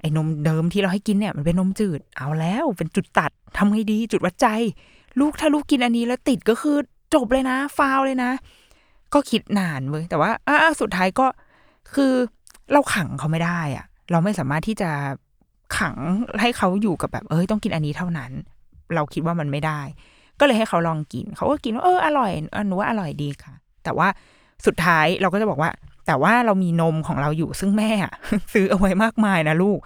[0.00, 4.46] ไอ้นมเดิมที่เราให้กินเนี่ยมันเป็นนมจืดเอาแล้วเป็นจุดตัดทำไงดีจุดวัดใจ
[5.20, 6.76] ลูกถ้าลูกกินอันนี้แล้วติดก็คือ
[7.14, 8.30] จบเลยนะ ฟาวเลยนะ
[9.14, 11.26] ก็คิดนานเว้ยแต่ว่าอ่าสุดท้ายก็
[11.94, 12.12] คือ
[12.72, 14.90] เราขังเขาไม่ได้อะเราไม่สามารถที่จะ
[15.78, 15.96] ขัง
[16.40, 18.30] ให้เขาอยู่กับแบบ เอ้ยต้องกินอันนี้เท่านั้น
[18.94, 19.80] เราคิดว่ามันไม่ได้
[20.40, 24.08] ก็เลยให้เขาลองกิน เขาก็กินว่าเอออร่อยออหนูว่าอร่อยดีค่ะ แต่ว่า
[24.66, 25.70] สุดท้ายเราก็จะบอกว่า
[26.06, 27.90] แต่ว่าเรามีนมของเราอยู่ซึ่งแม่
[28.52, 29.78] ซื้อเอาไว้มากมายนะลูก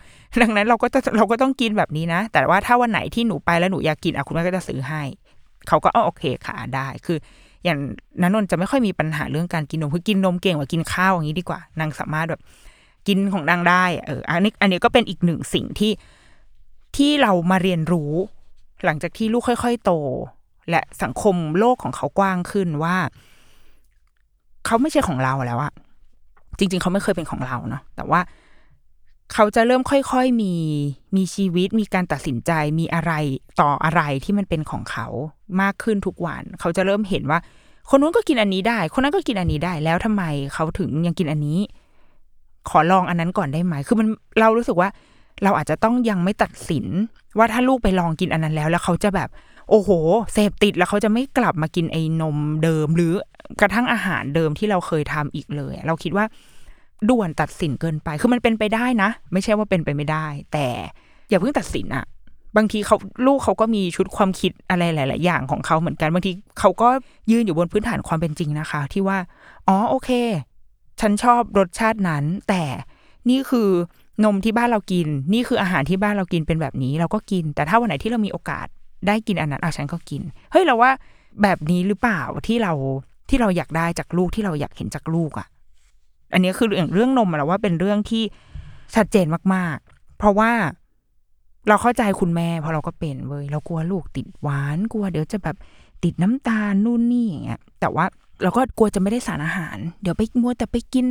[0.42, 5.02] ดังนั้นเราก็จะเราก็ต้องกินแบบนี้นะ แต่ว่าถ้าวันไหนที่หนูไปแล้วหนูอยากกินอะคุณแม่ก็จะซื้อให้
[5.68, 7.18] เขาก็อ๋อโอเคค่ะได้คือ
[7.64, 7.78] อย่าง
[8.22, 12.40] นันนนจะไม่ค่อยมีปัญหาเรื่องการกินนมคือกินนมเก่งกว่ากินข้าวอย่างนี้ดีกว่านางสามารถแบบ
[13.08, 15.92] กินของนางได้เอออันนี้อันนี้ก็เป็นอีกหนึ่งสิ่งที่
[16.96, 18.12] ที่เรามาเรียนรู้
[18.84, 19.92] หลังจากที่ลูกค่อย ๆ โต
[20.70, 22.96] และสังคมโลกของเขากว้างขึ้นว่า
[24.66, 25.72] เขาไม่ใช่ของเราแล้วอะ
[26.58, 28.20] จริง ๆ เขาไม่เคยเป็นของเราเนาะแต่ว่า
[29.32, 30.54] เขาจะเริ่มค่อยๆมี
[31.16, 33.12] มีชีวิตมีการตัดสินใจมีอะไร
[33.60, 35.06] ต่ออะไรที่มันเป็นของเขา
[35.60, 37.38] มากขึ้นทุกวัน เขาจะเริ่มเห็นว่า
[37.90, 41.58] คนนู้นก็กินอันนี้ได้ คนนั้นก็กินอันนี้ได้แล้วทำไมเขาถึงยังกินอันนี้
[42.68, 44.08] ขอลองอันนั้นก่อนได้ไหม คือมัน
[44.40, 44.88] เรารู้สึกว่า
[45.44, 46.86] เราอาจจะต้องยังไม่ตัดสิน
[47.38, 49.28] ว่าถ้าลูกไปลองกินอันนั้นแล้ว แล้วเขาจะแบบ
[49.70, 49.90] โอ้โห
[50.32, 53.12] เสพติดแล้วเขาจะไม่กลับมากินไอ้นมเดิม หรือ
[53.60, 56.24] กระทั่งอาหารเดิมที่เราเคยทำอีกเลย เราคิดว่า
[57.08, 60.66] ด่วนตัดสินเกินไป คือมันเป็นไปได้นะ ไม่ใช่ว่าเป็นไปไม่ได้ แต่
[61.28, 62.04] อย่าเพิ่งตัดสินอะ
[62.56, 66.88] บางทีเขาลูกเขาก็มีชุดความคิดอะไรหลาย ๆ อย่างของเขาเหมือนกัน บางทีเขาก็
[67.30, 69.18] ยืนอยู่บนพื้นฐานความเป็นจริงนะคะ ที่ว่า
[69.68, 70.10] อ๋อโอเค
[71.00, 72.62] ฉันชอบรสชาตินั้น แต่
[73.30, 73.68] นี่คือ
[74.24, 78.66] นมที่บ้านเรากิน นี่คืออาหารที่บ้านเรากินเป็นแบบนี้ เราก็กิน แต่ถ้าวันไหนที่เรามีโอกาส
[79.06, 80.90] ได้กินอันนั้นอะฉันก็กิน เฮ้ยเราว่า
[81.42, 82.72] แบบนี้หรือเปล่าที่เรา
[83.28, 85.46] ที่เราอยากได้จากลูกที่เราอยากเห็นจากลูกอะ
[86.32, 88.22] อันนี้คืออย่างเรื่องนมเราว่าเป็นเรื่องที่
[88.94, 90.52] ชัดเจนมากๆ เพราะว่า
[91.68, 95.56] เราเข้าใจคุณแม่เพราะเราก็เป็นเว้ยเรากลัวลูกติดหวานกลัวเดี๋ยวจะแบบ
[96.04, 98.04] ติดน้ำตาลนู่นนี่อย่างเงี้ยแต่ว่า
[98.42, 101.06] เราก็กลัวจะไม่ได้สารอาหาร เดี๋ยวไปมัวแต่ไปกิน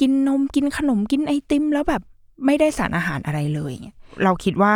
[0.00, 2.02] กินนมกินขนมกินไอติม แล้วแบบ
[2.46, 3.72] ไม่ได้สารอาหารอะไรเลย
[4.24, 4.74] เราคิดว่า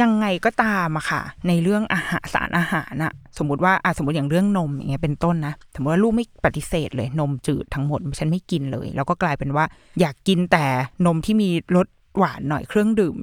[0.00, 9.64] ยังไงก็ตามอะค่ะ ในเรื่องอาหารสารอาหารอะสมมติว่าอะสมมติอย่างเรื่องนมอย่างเงี้ยเป็นต้นนะสมมติว่าลูกไม่ปฏิเสธเลยนมจืดทั้งหมดฉันไม่กินเลย แล้วก็กลายเป็นว่า
[10.00, 10.64] อยากกินแต่
[11.06, 11.86] นมที่มีรส
[12.18, 13.16] หวานหน่อยเครื่องดื่ม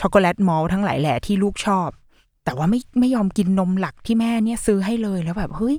[0.00, 1.88] ช็อกโกแลตมอลทั้งหลายแหล่ที่ลูกชอบ
[2.44, 5.76] แต่ว่าไม่ไม่ยอมกินนมหลักที่แม่เนี่ยซื้อให้เลยแล้วแบบเฮ้ย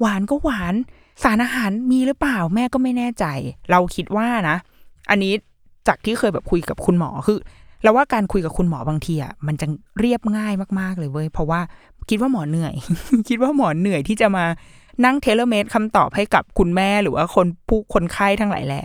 [0.00, 0.74] หวานก็หวาน
[1.22, 3.24] สารอาหารมีหรือเปล่าแม่ก็ไม่แน่ใจ
[3.70, 4.56] เราคิดว่านะ
[5.10, 5.32] อันนี้
[5.88, 7.38] จากที่เคยแบบคุยกับคุณหมอคือ
[7.82, 9.66] เราว่าการคุยกับคุณหมอบางทีอะมันจะ
[10.00, 11.60] เรียบง่ายมากๆเลยเว้ยเพราะว่า
[12.10, 12.74] คิดว่าหมอเหนื่อย
[13.28, 14.44] คิดว่าหมอเหนื่อยที่จะมา
[15.04, 18.80] นั่งเทเลเมดคำตอบให้กับคุณแม่หรือว่าคนผู้คนไข้ทั้งหลายแหล่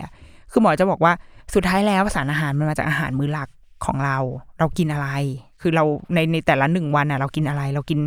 [0.50, 1.12] คือหมอจะบอกว่า
[1.54, 3.48] สุดท้ายแล้วสารอาหารมันมาจากอาหารมื้อหลัก
[3.84, 4.18] ของเรา
[4.58, 5.08] เรากินอะไร
[5.60, 8.00] คือเราในในแต่ละหนึ่งวันอะ เรากินอะไร เรากิน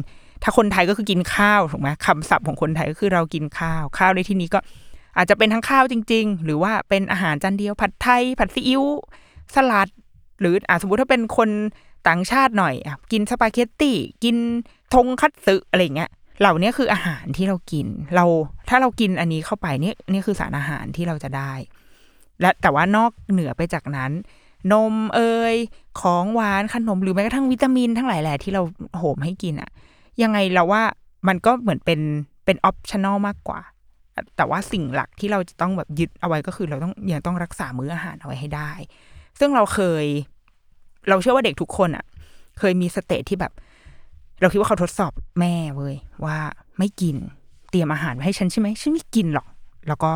[0.43, 4.59] ถ้าคนไทยก็คือกินข้าวถูกไหมคำศัพท์ของคนไทยก็คือเรากินข้าว ข้าวในที่นี้ก็
[5.17, 8.83] อาจจะเป็นทั้งข้าวจริง ๆ หรือว่าเป็นอาหารจานเดียวผัดไทย ผัดซีอิ๊ว
[9.55, 9.89] สลัด
[10.39, 11.49] หรืออะสมมติถ้าเป็นคน
[12.07, 14.35] ต่างชาติหน่อยอะกินสปาเกตตี้กิน
[14.93, 18.25] ทงคัตสึอะไรเงี้ยเหล่านี้คืออาหารที่เรากิน เรา
[18.69, 21.53] ถ้าเรากินอันนี้เข้าไปนี่นี่คือสารอาหารที่เราจะได้
[22.41, 24.11] และแต่ว่านอกเหนือไปจากนั้น
[24.71, 25.19] นมเอ
[25.53, 25.55] ย
[26.01, 28.61] ของหวานขนมหรือแม้กระทั่งวิตามินทั้งหลายแหล่ที่เรา
[28.97, 29.69] โหมให้กินอะ
[30.21, 30.83] ยังไงเราว่า
[31.27, 31.99] มันก็เหมือนเป็น
[32.45, 33.59] เป็น optional มากกว่า
[34.37, 38.71] แต่ว่าสิ่งหลักที่เราจะต้องแบบยึดเอาไว้ก็คือเราต้องยังต้องรักษามื้ออาหารเอาไว้ให้ได้
[39.39, 40.05] ซึ่งเราเคย
[41.09, 42.05] เราเชื่อว่าเด็กทุกคนอะ
[42.59, 43.53] เคยมี state ที่แบบ
[44.41, 45.95] เราคิดว่าเขาทดสอบแม่เว้ย
[46.25, 46.37] ว่า
[46.79, 47.15] ไม่กิน
[47.69, 49.47] เตรียมอาหารมาให้ฉันใช่ไหมฉันไม่กินหรอก
[49.87, 50.13] แล้วก็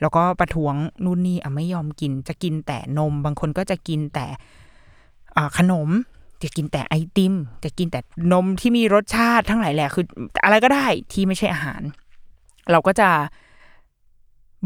[0.00, 0.74] แล้วก็ประท้วง
[1.04, 4.26] นู่นนี่อะไม่ยอมกิน จะกินแต่นม บางคนก็จะกินแต่
[5.58, 5.88] ขนม
[6.42, 8.00] จะกินแต่ไอติม จะกินแต่
[8.32, 10.04] นมที่มีรสชาติทั้งหลายแหละคือ
[10.44, 11.82] อะไรก็ได้ที่ไม่ใช่อาหาร
[12.70, 13.08] เราก็จะ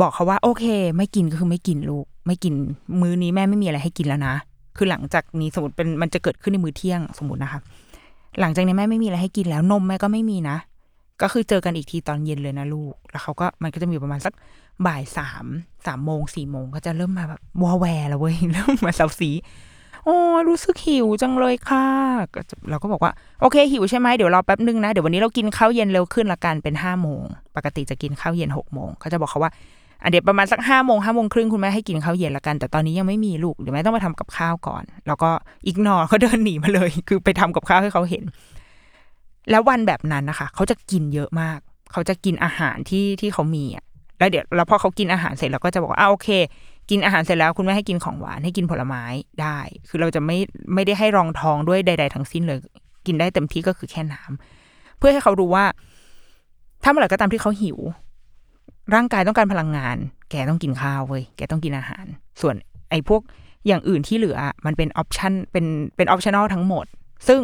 [0.00, 0.64] บอกเขาว่า โอเค
[0.96, 2.54] ไม่กินก็คือไม่กินลูก ไม่กิน
[3.00, 4.34] มื้อนี้แม่ไม่มีอะไรให้กินแล้วนะ
[4.76, 7.60] คือหลังจากนี้สมมติเป็นมันจะเกิดขึ้นในมื้อเที่ยงสมมตินะคะ
[8.40, 10.56] หลังจากนี้แม่ไม่มีอะไรให้กินแล้วนมแม่ก็ไม่มีนะ
[11.22, 14.34] ก็คือเจอกันอีกทีตอนเย็นเลยนะลูก แล้วเขาก็มันก็จะมีประมาณสัก
[14.87, 15.46] บ่ายสาม
[15.87, 19.30] สามโมงสี่โมงก็จะเริ่มมาแบบวอแวร์แล้วเว้ยเริ่มมาเซาซี
[20.04, 20.16] โอ้
[20.48, 21.86] รู้สึกหิวจังเลยค่ะ
[22.70, 27.22] เราก็บอกว่าโอเคหิวใช่ไหมเดี๋ยวรอแป๊บนึงนะ เดี๋ยววันนี้เรากินข้าวเย็นเร็วขึ้นละกันเป็นห้าโมง
[27.56, 29.52] ปกติจะกินข้าวเย็นหกโมงเขาจะบอกเขาว่า
[30.02, 35.30] อะเดี๋ยวประมาณสักห้าโมงห้าโมงครึ่งคุณแม่ให้กินข้าวเย็นละกัน แต่ตอนนี้ยังไม่มีลูกเดี๋ยวแม่ต้องมาทำกับข้าวก่อน แล้วก็
[35.66, 38.24] อีกนอเขาเดินหนีมาเลย คือไปทำกับข้าวให้เขาเห็น
[39.50, 41.58] แล้ววันแบบนั้นนะคะ เขาจะกินเยอะมาก
[41.92, 43.84] เขาจะกินอาหารที่ที่เขามีอะ
[44.18, 46.28] แล้วเดี๋ยวแล้วพอเขากินอาหารเสร็จเราก็จะบอกว่าอ่าโอเค
[46.90, 49.04] กินอาหารเสร็จแล้วคุณแม่ให้กินของหวานให้กินผลไม้
[49.42, 50.38] ได้ คือเราจะไม่
[50.74, 52.58] ไม่ได้ให้รองท้องด้วยใด ๆ ทั้งสิ้นเลย
[53.06, 55.64] กินได้เต็มที่ก็คือแค่น้ำเพื่อให้เขารู้ว่า
[56.82, 57.78] ถ้าเมื่อไหร่ก็ตามที่เขาหิว
[58.94, 59.96] ร่างกายต้องการพลังงาน
[60.30, 62.04] แกต้องกินข้าวเว้ยแกต้องกินอาหาร
[62.40, 62.54] ส่วน
[62.90, 63.20] ไอ้พวก
[63.66, 65.66] อย่างอื่นที่เหลือมันเป็น option เป็น
[65.96, 66.86] เป็น optional ทั้งหมด
[67.28, 67.40] ซึ่ง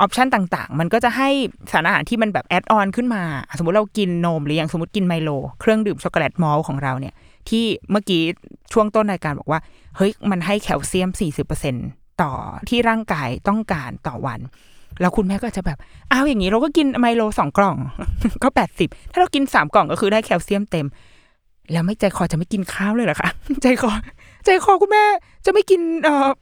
[0.00, 1.28] option ต่างๆ มันก็จะให้
[1.72, 3.22] สารอาหารที่มันแบบ add-on ขึ้นมา
[3.58, 5.30] สมมติเรากินนมหรืออย่างสมมติกินไมโล
[5.60, 7.14] เครื่องดื่มช็อกโกแลตมอลของเราเนี่ย
[7.50, 8.22] ที่เมื่อกี้
[8.72, 9.60] ช่วงต้นรายการบอกว่า
[9.96, 11.10] เฮ้ยมันให้แคลเซียม
[11.66, 12.32] 40%ต่อ
[12.68, 14.40] ที่ร่างกายต้องการต่อวัน
[15.00, 15.78] แล้วคุณแม่ก็จะแบบ
[16.12, 17.76] อ้าวอย่างนี้เราก็กินไมโลสองกล่อง
[18.42, 18.48] ก็
[18.80, 20.86] 80ถ้าเรากินสามกล่องก็คือได้แคลเซียมเต็ม
[21.72, 23.30] แล้วไม่ใจคอจะไม่กินข้าวเลยเหรอคะ
[23.62, 23.90] ใจคอ
[24.44, 25.04] ใจคอคุณแม่
[25.44, 25.80] จะไม่กิน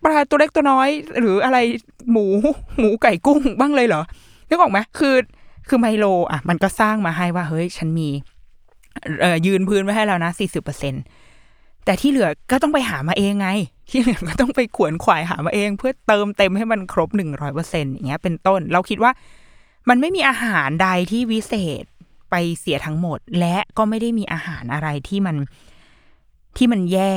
[0.04, 0.88] ปลาตัวเล็กตัวน้อย
[1.20, 1.58] หรืออะไร
[2.12, 2.24] หมู
[2.78, 4.02] หมูไก่กุ้งบ้างเลยเหรอ
[4.48, 5.14] นึกออกไหมคือ
[5.68, 8.08] คือไมโลอะ มันก็สร้างมาให้ว่าเฮ้ยฉันมี
[9.46, 10.94] ยืนพื้นไว้ให้แล้วนะสี่สิบเปอร์เซ็น
[11.84, 13.48] แต่ที่เหลือก็ต้องไปหามาเองไง
[13.90, 19.12] ที่เหลือก็ต้องไปขวนขวายหามาเอง เพื่อเติมเต็มให้มันครบหนึ่งร้อยเปอร์เซ็นอย่างเงี้ยเป็นต้น เราคิดว่า
[19.88, 21.84] มันไม่มีอาหารใดที่วิเศษ
[22.30, 25.36] ไปเสียทั้งหมด และก็ไม่ได้มีอาหารอะไรที่มัน
[26.56, 27.14] ที่มันแย่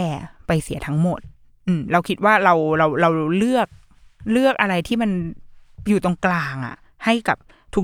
[0.47, 1.19] ไปเสียทั้งหมด
[1.67, 3.67] อืมเราคิดว่าเราเราเราเลือก
[4.31, 5.11] เลือกอะไรที่มัน
[5.89, 7.37] อยู่ตรงกลางอะ่ะ ให้กับ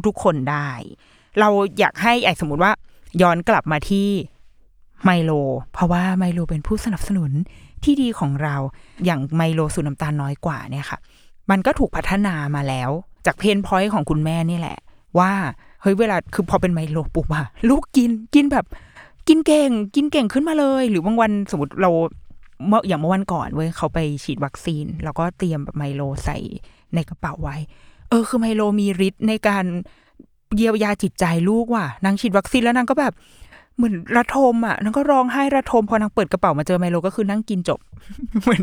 [0.05, 0.69] ทุกๆคนได้
[1.39, 2.71] เราอยากให้ไอ้สมมติว่า
[3.21, 4.07] ย้อนกลับมาที่
[5.03, 5.31] ไมโล
[5.73, 7.31] เพราะว่าไมโลเป็นผู้สนับสนุน
[7.83, 8.55] ที่ดีของเรา
[9.05, 10.99] อย่างไมโลสูตรน้ำตาลน้อยกว่าเนี่ยค่ะ
[11.49, 12.89] มันก็ถูกพัฒนามาแล้ว
[13.25, 14.77] จากเพนพอยต์ของคุณแม่นี่แหละ
[15.19, 15.31] ว่า
[15.81, 18.65] เฮ้ยเวลาคือพอเป็นไมโลปุ๊บอะลูกกินกินแบบ
[19.27, 21.91] กินเก่ง กินเก่งขึ้นมาเลย หรือบางวันสมมติเรา
[22.67, 26.37] เมื่ออย่างเมื่อวันก่อนเว้ยเขาไปฉีดวัคซีน แล้วก็เตรียมแบบไมโลใส่
[26.95, 27.57] ในกระเป๋าไว้
[28.09, 29.65] เออคือไมโลมีฤทธิ์ในการ
[30.55, 33.13] เยียวยาจิตใจลูกว่ะนางฉีดวัคซีนแล้วนางก็แบบ
[33.77, 37.79] เหมือนระทมอะนางก็ร้องไห้ระทมพอนางเปิดกระเป๋ามาเจอไมโลก็คือนั่งกินจบ
[38.43, 38.61] เหมือน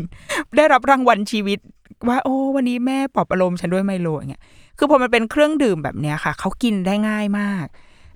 [0.55, 1.59] ได้รับรางวัลชีวิต
[2.07, 4.43] ว่า โอ้ วันนี้แม่ปลอบประโลมฉันด้วยไมโลอย่างเงี้ย
[4.77, 7.65] คือพอมันเป็นเครื่องดื่มแบบเนี้ยค่ะเขากินได้ง่ายมาก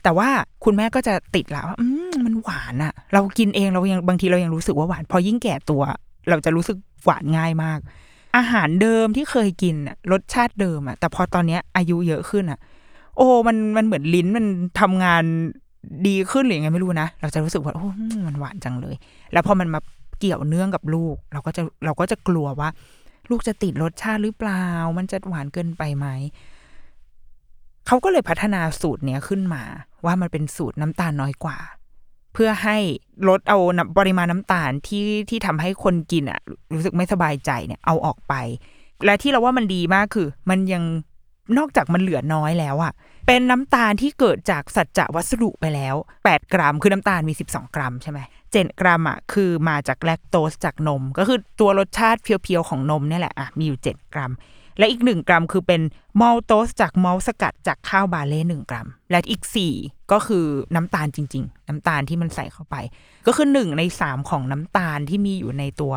[0.04, 0.30] แต่ว่า
[0.64, 5.82] คุณแม่ก็จะติดแล้วว่าอืมมันหวานอะเรากินเองเรายังบางทีเรายังรู้สึกว่าหวาน พอยิ่งแก่ตัว
[6.30, 7.80] เราจะรู้สึกหวานง่ายมาก
[8.38, 12.60] อาหารเดิมที่เคยกินอะรสชาติเดิมอะแต่พอตอนเนี้ยอายุเยอะขึ้นอะ
[13.20, 14.46] โอ้มันมันเหมือนลิ้นมัน
[14.80, 15.24] ทำงาน
[16.08, 17.88] ดีขึ้นหรือยังไงไม่รู้นะ เราจะรู้สึกว่าโอ้
[18.28, 18.96] มันหวานจังเลย
[19.34, 19.80] แล้วพอมันมา
[20.20, 22.70] เกี่ยวเนื่องกับลูก เราก็จะเราก็จะกลัวว่า
[23.30, 24.66] ลูกจะติดรสชาติหรือเปล่า
[24.98, 26.08] มันจะหวานเกินไปไหม
[27.88, 29.64] เขาก็เลยพัฒนาสูตรเนี้ยขึ้นมา
[30.06, 31.58] ว่ามันเป็นสูตรน้ำตาลน้อยกว่า
[32.34, 32.78] เพื่อให้
[33.28, 33.58] ลดเอา
[33.98, 36.40] ปริมาณน้ำตาลที่ที่ทำให้คนกินอะ
[36.74, 38.34] รู้สึกไม่สบายใจเนี่ยเอาออกไป
[39.06, 40.84] และที่เราว่ามันดีมากคือ มันยัง
[41.58, 42.94] นอกจากมันเหลือน้อยแล้วอะ
[43.28, 48.20] เป็นน้ำตาลที่เกิดจากสัจจะวัสดุไปแล้ว 8 กรัม คือน้ำตาลมี 12 กรัมใช่ไหม
[48.52, 54.32] เจ็ดกรัมอะคือมาจากแลคโตสจากนม ก็คือตัวรสชาติเพียวๆของนมเนี่ยแหละอะมีอยู่ 7 กรัม
[54.78, 55.82] และอีกหนึ่งกรัมคือเป็น
[56.22, 59.74] มอลโตสจากมอลสกัดจากข้าวบาเล่หนึ่งกรัม และอีกสี่
[60.12, 62.76] ก็คือน้ำตาลจริง ๆ น้ำตาลที่มันใส่เข้าไป
[63.28, 65.94] ก็คือหนึ่งในสามของน้ำตาลที่มีอยู่ในตัว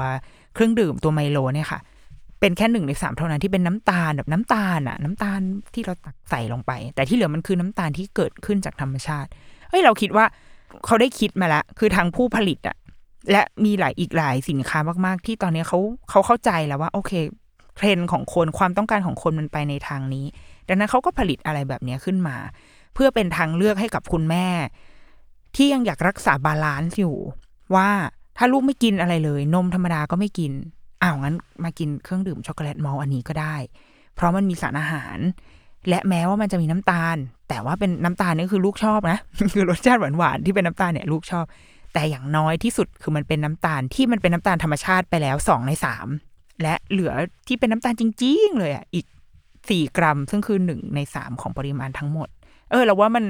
[0.55, 1.81] เครื่องดื่มตัวไมโลเนี่ยค่ะ
[2.43, 5.41] เป็นแค่หนึ่งในสามเท่านั้นที่เป็นน้ำตาลแบบน้ำตาลอะน้ำตาล
[5.75, 9.31] ที่เราตักใส่ลงไป แต่ที่เหลือมันคือน้ำตาลที่เกิดขึ้นจากธรรมชาติ
[9.69, 10.25] เฮ้ยเราคิดว่า
[10.87, 12.77] เขาได้คิดมาแล้วคือทางผู้ผลิตอะ
[13.31, 15.79] และมีหลายอีกหลายสินค้ามาก ๆ ที่ตอนนี้เขา
[16.11, 17.13] เขาเข้าใจแล้วว่า โอเค
[17.77, 20.27] เทรนด์ของคนความต้องการของคนมันไปในทางนี้
[20.69, 22.37] ดังนั้นเขาก็ผลิตอะไรแบบนี้ขึ้นมา
[22.95, 24.47] เพื่อเป็นทางเลือกให้กับคุณแม่
[25.57, 27.17] ที่ยังอยากรักษา balance อยู่
[27.75, 27.89] ว่า
[28.37, 30.53] ถ้าลูกไม่กินอะไรเลย นมธรรมดาก็ไม่กิน
[31.03, 31.35] อ้าวงั้น
[31.65, 33.57] มากินเครื่องดื่มช็อกโกแลตมอลต์อันนี้ก็ได้
[34.15, 35.19] เพราะมันมีสารอาหาร
[35.89, 37.17] และแม้ว่ามันจะมีน้ำตาล
[37.49, 39.19] แต่ว่าเป็นน้ำตาลนี่คือลูกชอบนะ
[39.55, 41.45] คือรสชาติหวานๆที่เป็นน้ำตาลเนี่ยลูกชอบ
[41.95, 46.07] แต่อย่างน้อยที่สุดคือมันเป็นน้ำตาลที่มันเป็นน้ำตาลธรรมชาติไปแล้วสองในสาม
[46.63, 47.13] และเหลือ
[47.47, 49.07] ที่เป็นน้ำตาลจริง ๆ เลยอะอีก
[49.69, 52.29] สี่กรัม ซึ่งคือหนึ่งในสามของปริมาณทั้งหมด
[52.71, 53.25] เออเราว่ามัน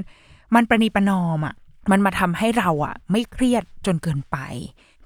[0.54, 1.54] มันประนีประนอมอะ
[1.90, 4.36] มันมาทำให้เราอะ ไม่เครียดจนเกินไป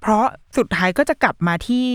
[0.01, 0.25] เพราะ
[0.57, 1.87] สุดท้ายก็จะกลับมาที่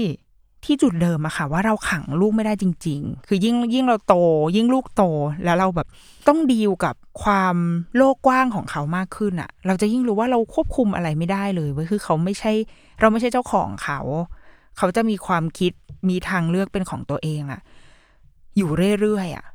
[0.64, 4.14] ที่จุดเดิมอะค่ะ ว่าเราขังลูกไม่ได้จริง ๆ คือยิ่งยิ่งเราโต
[4.56, 5.02] ยิ่งลูกโต
[5.44, 5.88] แล้วเราแบบ
[6.28, 7.56] ต้องดีลกับความ
[7.96, 12.52] โลกกว้างของเขามากขึ้นอะเราจะยิ่งรู้ว่าเราควบคุมอะไรไม่ได้เลยเว้ยคือเขาไม่ใช่
[13.00, 14.00] เราไม่ใช่เจ้าของเขา
[14.78, 15.72] เขาจะมีความคิด
[16.08, 17.60] มีทางเลือกเป็นของตัวเองอะ
[18.56, 18.70] อยู่
[19.00, 19.46] เรื่อยๆอะ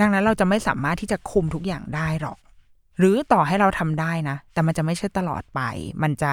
[0.00, 2.38] ดังนั้นเราจะไม่สามารถที่จะคุมทุกอย่างได้หรอก
[2.98, 5.60] หรือต่อให้เราทำได้นะ แต่มันจะไม่ใช่ตลอดไป
[6.02, 6.32] มันจะ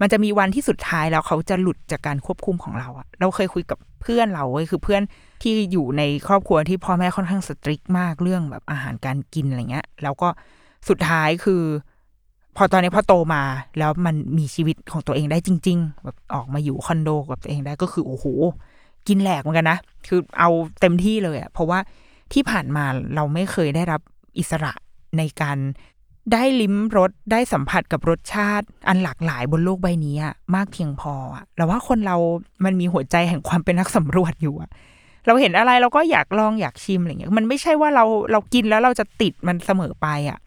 [0.00, 5.02] มันจะมีวันที่สุดท้ายแล้วเขาจะหลุดจากการควบคุมของเราอะเราเคยคุยกับเพื่อนเราเว้ยคือเพื่อน
[5.42, 10.28] ที่อยู่ในครอบครัวที่พ่อแม่ค่อนข้างสตริกมากเรื่องแบบอาหารการกินอะไรเงี้ย แล้วก็
[10.88, 11.62] สุดท้ายคือ
[12.56, 13.42] พอตอนนี้พอโตมา
[13.78, 18.26] แล้วมันมีชีวิตของตัวเองได้จริง ๆ แบบออกมาอยู่คอนโดกับตัวเองได้ก็คือโอ้โห
[19.08, 21.78] กินแหลกเหมือนกันนะ คือเอาเต็มที่เลยอะเพราะว่า
[22.32, 22.84] ที่ผ่านมา
[23.14, 24.00] เราไม่เคยได้รับ
[24.38, 24.72] อิสระ
[25.18, 25.58] ในการ
[26.32, 32.16] ได้ลิ้มรสได้สัมผัสกับรสชาติ อันหลากหลายบนโลกใบนี้อะมากเพียงพออะเราว่าคนเรา
[32.64, 34.70] มันมีหัวใจแห่งความเป็นนักสำรวจอยู่อะ
[35.26, 40.38] เราเห็นอะไรเราก็อยากลองอยากชิมอะไรเงี้ยมันไม่ใช่ว่าเราเรากินแล้วเราจะติดมันเสมอไปอะ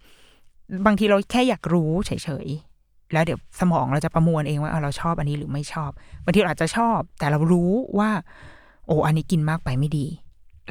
[0.86, 2.12] บางทีเราแค่อยากรู้เฉ
[2.46, 5.92] ยๆแล้วเดี๋ยวสมองเราจะประมวลเองว่าเราชอบอันนี้หรือไม่ชอบ
[6.24, 8.10] บางทีเราอาจจะชอบ แต่เรารู้ว่า
[8.88, 10.06] โอ้อันนี้กินมากไปไม่ดี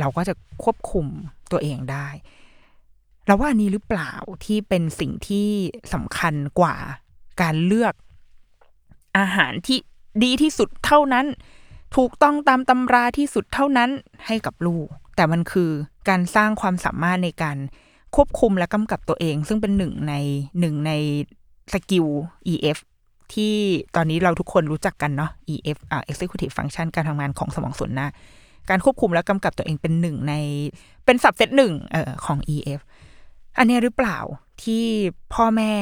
[0.00, 1.06] เราก็จะควบคุม
[1.52, 2.06] ตัวเองได้
[3.26, 4.12] เราว่าอันนี้หรือเปล่า
[4.44, 5.48] ที่เป็นสิ่งที่
[5.94, 6.76] สำคัญกว่า
[7.42, 7.94] การเลือก
[9.18, 9.78] อาหารที่
[10.24, 11.26] ดีที่สุดเท่านั้น
[11.96, 13.90] ถูกต้องตามตำราที่สุดเท่านั้น
[14.26, 15.70] ให้กับลูก แต่มันคือ
[16.08, 17.58] การสร้างความสามารถในการ
[18.16, 20.14] ควบคุมและกำกับตัวเอง ซึ่งเป็นหนึ่งใน
[20.60, 20.92] หนึ่งใน
[21.72, 22.06] สกิล
[22.52, 22.78] EF
[23.34, 23.54] ที่
[23.94, 28.08] ตอนนี้เราทุกคนรู้จักกันเนาะ EF อ่า Executive Function การทำงานของสมองส่วนหน้า
[28.70, 30.34] การควบคุมและกำกับตัวเองเป็นหนึ่งใน
[31.04, 32.80] เป็น subset หนึ่งเอ่อของ EF
[33.58, 34.18] อันนี้หรือเปล่า
[34.62, 34.84] ที่
[35.34, 35.72] พ่อแม่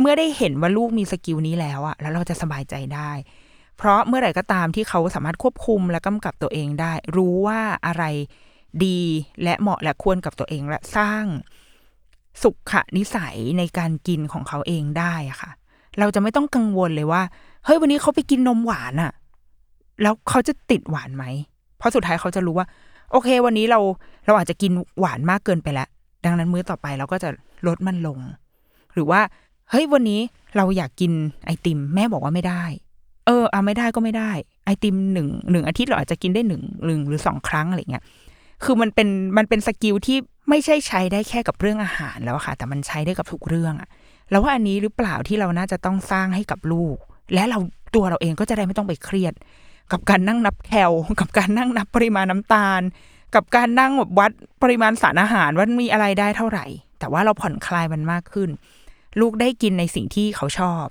[0.00, 3.10] เมื่อได้เห็นว่าลูกมี skill นี้แล้วอะแล้วเราจะสบายใจได้
[3.76, 8.04] เพราะเมื่อไหร่ก็ตามที่เขาสามารถควบคุมและกำกับตัวเองได้ รู้ว่าอะไร
[8.84, 9.00] ดี
[9.42, 11.24] และเหมาะและควรกับตัวเองและสร้าง
[12.42, 15.50] สุขนิสัยในการกินของเขาเองได้อะค่ะ
[15.98, 17.22] เราจะไม่ต้องกังวลเลยว่า
[17.64, 19.12] เฮ้ยวันนี้เขาไปกินนมหวานอะ
[20.02, 21.24] แล้วเขาจะติดหวานไหม
[21.78, 22.66] เพราะสุดท้ายเขาจะรู้ว่า
[23.10, 23.80] โอเค วันนี้เรา
[24.26, 25.88] เราอาจจะกินหวานมากเกินไปแล้ว
[26.24, 27.28] ดังนั้นมื้อต่อไปเราก็จะ
[27.66, 28.18] ลดมันลง
[28.94, 29.20] หรือว่า
[29.70, 30.20] เฮ้ยวันนี้
[30.56, 31.12] เราอยากกิน
[31.46, 32.64] ไอติม แม่บอกว่าไม่ได้
[33.26, 34.30] เออเอาไม่ได้ก็ไม่ได้
[34.64, 38.04] ไอติมหนึ่งหนึ่งอาทิตย์เราอาจจะกินได้หนึ่งหนึ่งหรือสองครั้งอะไรเงี้ย
[38.64, 43.88] คือมันเป็นมันเป็นสกิลที่ไม่ใช่ใช้ได้แค่กับเรื่องอาหารแล้วค่ะ แต่มันใช้ได้กับทุกเรื่องอะ
[44.30, 46.96] แล้วว่าอันนี้หรือเปล่าที่เราน่าจะต้องสร้างให้กับลูก
[47.34, 47.58] และเรา
[47.94, 49.34] ตัวเราเองก็จะได้ไม่ต้องไปเครียด
[49.92, 52.80] กับการนั่งนับแคลกับการนั่งนับปริมาณน้ำตาล
[53.34, 54.30] กับการนั่งแบบวัด
[54.62, 56.66] ปริมาณสารอาหารว่ามีอะไรได้เท่าไหร่
[56.98, 58.50] แต่ว่าเราผ่อนคลายมันมากขึ้น
[59.20, 60.84] ลูกได้กินในสิ่งที่เขาชอบ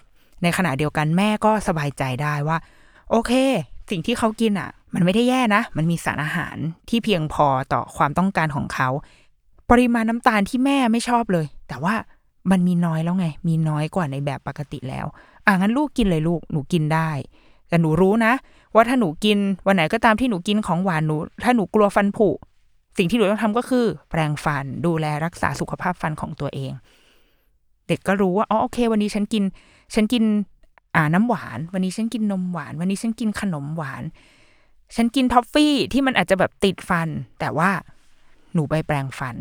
[0.43, 2.57] ในขณะเดียวกันแม่ก็สบายใจได้ว่า
[3.09, 3.31] โอเค
[3.91, 6.55] สิ่งที่เขากินอะ มันไม่ได้แย่นะ มันมีสารอาหาร
[6.89, 8.89] ที่เพียงพอต่อความต้องการของเขา
[9.71, 11.95] ปริมาณน้ำตาลที่แม่ไม่ชอบเลย แต่ว่า
[12.51, 15.05] มันมีน้อยแล้วไง มีน้อยกว่าในแบบปกติแล้ว
[15.45, 17.09] อะงั้นลูกกินเลยลูกหนูกินได้
[17.67, 18.33] แต่หนูรู้นะ
[18.75, 22.29] ว่าถ้าหนูกินวันไหนก็ตามที่หนูกินของหวานหนู ถ้าหนูกลัวฟันผุ
[22.97, 26.71] สิ่งที่หนูต้องทำก็คือ แปรงฟันดูแลรักษาสุขภาพฟันของตัวเอง
[27.87, 29.43] เด็กก็รู้ว่าอ๋อโอเค วันนี้ฉันกิน
[29.93, 30.23] ฉันกิน
[30.95, 34.03] อ่าน้ำหวาน วันนี้ฉันกินนมหวาน วันนี้ฉันกินขนมหวาน
[34.95, 37.07] ฉันกินท็อฟฟี่ที่มันอาจจะแบบติดฟัน
[37.39, 37.69] แต่ว่า
[38.53, 39.35] หนูไปแปรงฟัน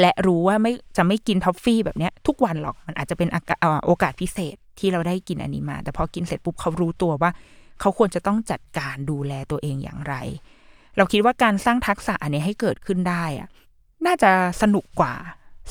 [0.00, 3.28] และรู้ว่าไม่จะไม่กินท็อฟฟี่แบบเนี้ย ทุกวันหรอกมันอาจจะเป็น
[3.86, 7.30] โอกาสพิเศษที่เราได้กินอันนี้มา แต่พอกินเสร็จปุ๊บเขารู้ตัวว่า
[7.80, 10.14] เขาควรจะต้องจัดการดูแลตัวเองอย่างไร
[10.96, 13.48] เราคิดว่าการสร้างทักษะอันนี้ให้เกิดขึ้นได้อะ
[14.06, 14.30] น่าจะ
[14.62, 15.14] สนุกกว่า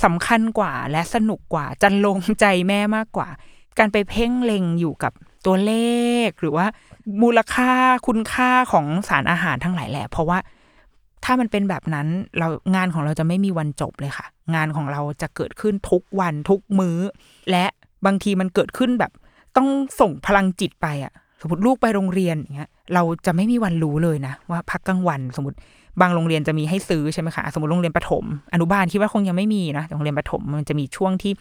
[0.04, 3.30] สำคัญกว่าและสนุกกว่าจันลงใจแม่มากกว่า
[3.78, 5.14] การไปเพ่งเล็งอยู่กับ
[5.46, 5.74] ตัวเล
[6.28, 6.66] ข หรือว่า
[7.24, 7.72] มูลค่า
[8.08, 10.38] คุณค่าของสารอาหารทั้งหลายแหละ เพราะว่า
[11.24, 16.98] ถ้ามันเป็นแบบนั้นเรางานของเราจะไม่มีวันจบเลยค่ะ งานของเราจะเกิดขึ้นทุกวันทุกมื้อ
[17.52, 17.66] และ
[18.06, 19.12] บางทีมันเกิดขึ้นแบบ
[19.58, 19.68] ต้อง
[20.00, 25.58] ส่งพลังจิตไปอะ สมมติลูกไปโรงเรียนอย่างเงี้ยเราจะไม่มีวันรู้เลยนะ ว่าพักกลางวัน สมมติ
[26.02, 28.24] บางโรงเรียนจะมีให้ซื้อใช่ไหมคะสมมติโรงเรียนประถม
[28.54, 31.32] อนุบาลคิดว่าคงยังไม่มีนะโรงเรียนประถมมันจะมีช่วงที่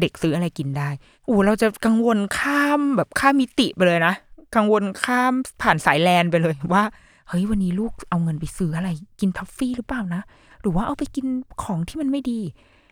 [0.00, 0.88] เด็กซื้ออะไรกินได้
[1.26, 4.14] โอ้เราจะกังวลข้ามแบบข้ามมิติไปเลยนะ
[4.56, 5.32] กังวลข้าม
[5.62, 6.82] ผ่านสายแลนไปเลยว่า
[7.28, 8.88] เฮ้ยวันนี้ลูกเอาเงินไปซื้ออะไร
[9.20, 10.22] กินท็อฟฟี่หรือเปล่านะ
[10.60, 11.26] หรือว่าเอาไปกิน
[11.62, 12.40] ของที่มันไม่ดี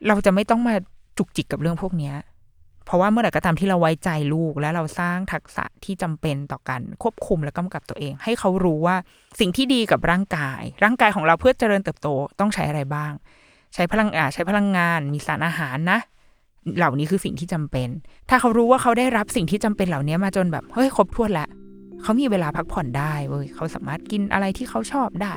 [0.09, 0.75] เราจะไม่ต้องมา
[1.19, 2.15] จุกจิกกับเรื่องพวกเนี้ย
[2.91, 8.97] เพราะว่าเมื่อไหร่ก็ตามที่เราไว้ใจลูก และเราสร้างทักษะที่จำเป็นต่อการควบคุมและกำกับตัวเอง ให้เขารู้ว่า
[9.41, 12.09] สิ่งที่ดีกับร่างกาย ร่างกายของเราเพื่อเจริญเติบโต
[12.41, 13.13] ต้องใช้อะไรบ้าง
[13.75, 15.99] ใช้พลังอาใช้พลังงานมีสารอาหารนะ
[16.77, 17.89] เหล่านี้คือสิ่งที่จำเป็น
[18.29, 21.49] ถ้าเขารู้ว่าเขาได้รับสิ่งที่จำเป็นเหล่านี้มาจนแบบเฮ้ยครบถ้วนแล้ว
[22.03, 25.35] เขามีเวลาพักผ่อนได้เว้ยเขาสามารถกินอะไรที่เขาชอบได้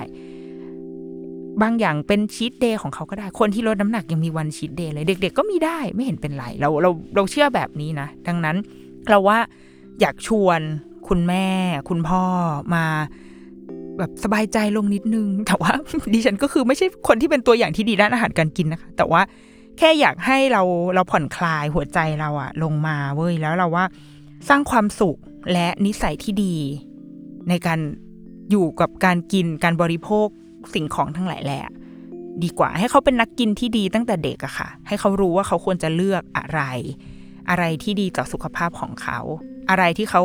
[1.62, 8.58] บางอย่างเป็นชีตเดย์ของเขาก็ได้ คนที่ลดน้ำหนักยังมีวันชีตเดย์เลย เด็ก ๆ ก็มีได้ไม่เห็นเป็นไร เราเราเราเชื่อแบบนี้นะ ดังนั้น
[9.10, 9.40] เราว่า
[10.02, 10.60] อยากชวน
[11.08, 11.48] คุณแม่
[11.90, 12.24] คุณพ่อ
[12.74, 12.86] มา
[13.98, 15.72] แบบสบายใจลงนิดนึง แต่ว่า
[16.14, 19.22] ดิฉันก็คือไม่ใช่คนที่เป็นตัวอย่างที่ดีด้านอาหารการกินนะคะ แต่ว่า
[19.78, 20.62] แค่อยากให้เรา
[20.96, 23.86] เราผ่อนคลายหัวใจเราอะลงมาเว้ยแล้วเราว่า
[24.50, 25.18] สร้างความสุข
[25.52, 26.56] และนิสัยที่ดี
[27.50, 27.80] ในการ
[28.52, 30.28] อยู่กับการกินการบริโภค
[30.74, 31.62] สิ่งของทั้งหลายแหละ
[32.44, 36.62] ดีกว่าให้เขาเป็นนักกินที่ดีตั้งแต่เด็กอะค่ะ ให้เขารู้ว่าเขาควรจะเลือกอะไร
[37.50, 39.20] อะไรที่ดีต่อสุขภาพของเขา
[39.70, 40.22] อะไรที่เขา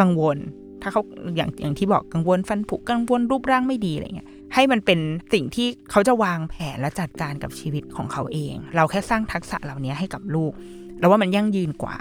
[0.00, 0.38] กังวล
[0.82, 1.02] ถ้าเขา
[1.36, 4.98] อย่างอย่างที่บอกกังวลฟันผุกังวลรูปร่างไม่ดีอะไรเงี้ยให้มันเป็น
[5.32, 10.52] สิ่งที่เขาจะวางแผนและจัดการกับชีวิตของเขาเอง เราแค่สร้างทักษะเหล่านี้ให้กับลูก
[10.98, 11.96] แล้วว่ามันยั่งยืนกว่า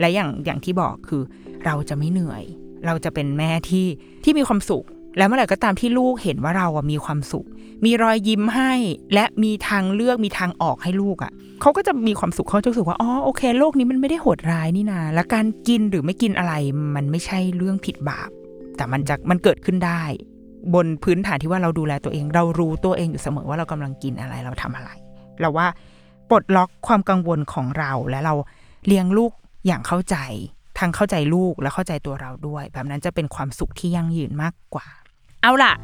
[0.00, 1.22] และอย่างอย่างที่บอกคือ
[1.64, 2.44] เราจะไม่เหนื่อย
[2.86, 3.86] เราจะเป็นแม่ที่
[4.24, 4.84] ที่มีความสุข
[5.16, 7.46] แล้วเมื่อไหร่ก็ตามที่ลูกเห็นว่าเราอะมีความสุข
[7.84, 8.72] มีรอยยิ้มให้
[9.14, 16.54] และมีทางเลือกมีทางออกให้ลูกอะเขาก็จะมีความสุขเขาจะรู้สึกว่าอ๋อโอเค โลกนี้มันไม่ได้โหดร้ายนี่นาและการกินหรือไม่กินอะไร
[16.96, 18.30] มันไม่ใช่เรื่องผิดบาป
[18.76, 20.02] แต่มันจะมันเกิดขึ้นได้
[20.74, 24.90] บนพื้นฐานที่ว่าเราดูแลตัวเอง เรารู้ตัวเองอยู่เสมอว่าเรากำลังกินอะไรเราทำอะไร
[25.40, 25.66] เราว่า
[26.30, 28.34] ปลดล็อกความกังวลของเราและเรา
[28.86, 29.32] เลี้ยงลูก
[29.66, 30.16] อย่างเข้าใจ
[30.78, 34.86] ทั้งเข้าใจลูกและเข้าใจตัวเราด้วย แบบนั้นจะเป็นความสุขที่ยั่งยืนมากกว่า
[35.46, 35.74] เอาล่ะ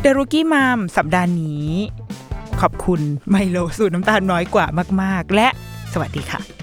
[0.00, 1.68] เดรุกี้มามสัปดาห์นี้
[2.60, 4.66] ขอบคุณไมโลสูตรน้ำตาลน้อยกว่า
[5.02, 5.48] มาก ๆ และ
[5.92, 6.55] สวัสดีค่ะ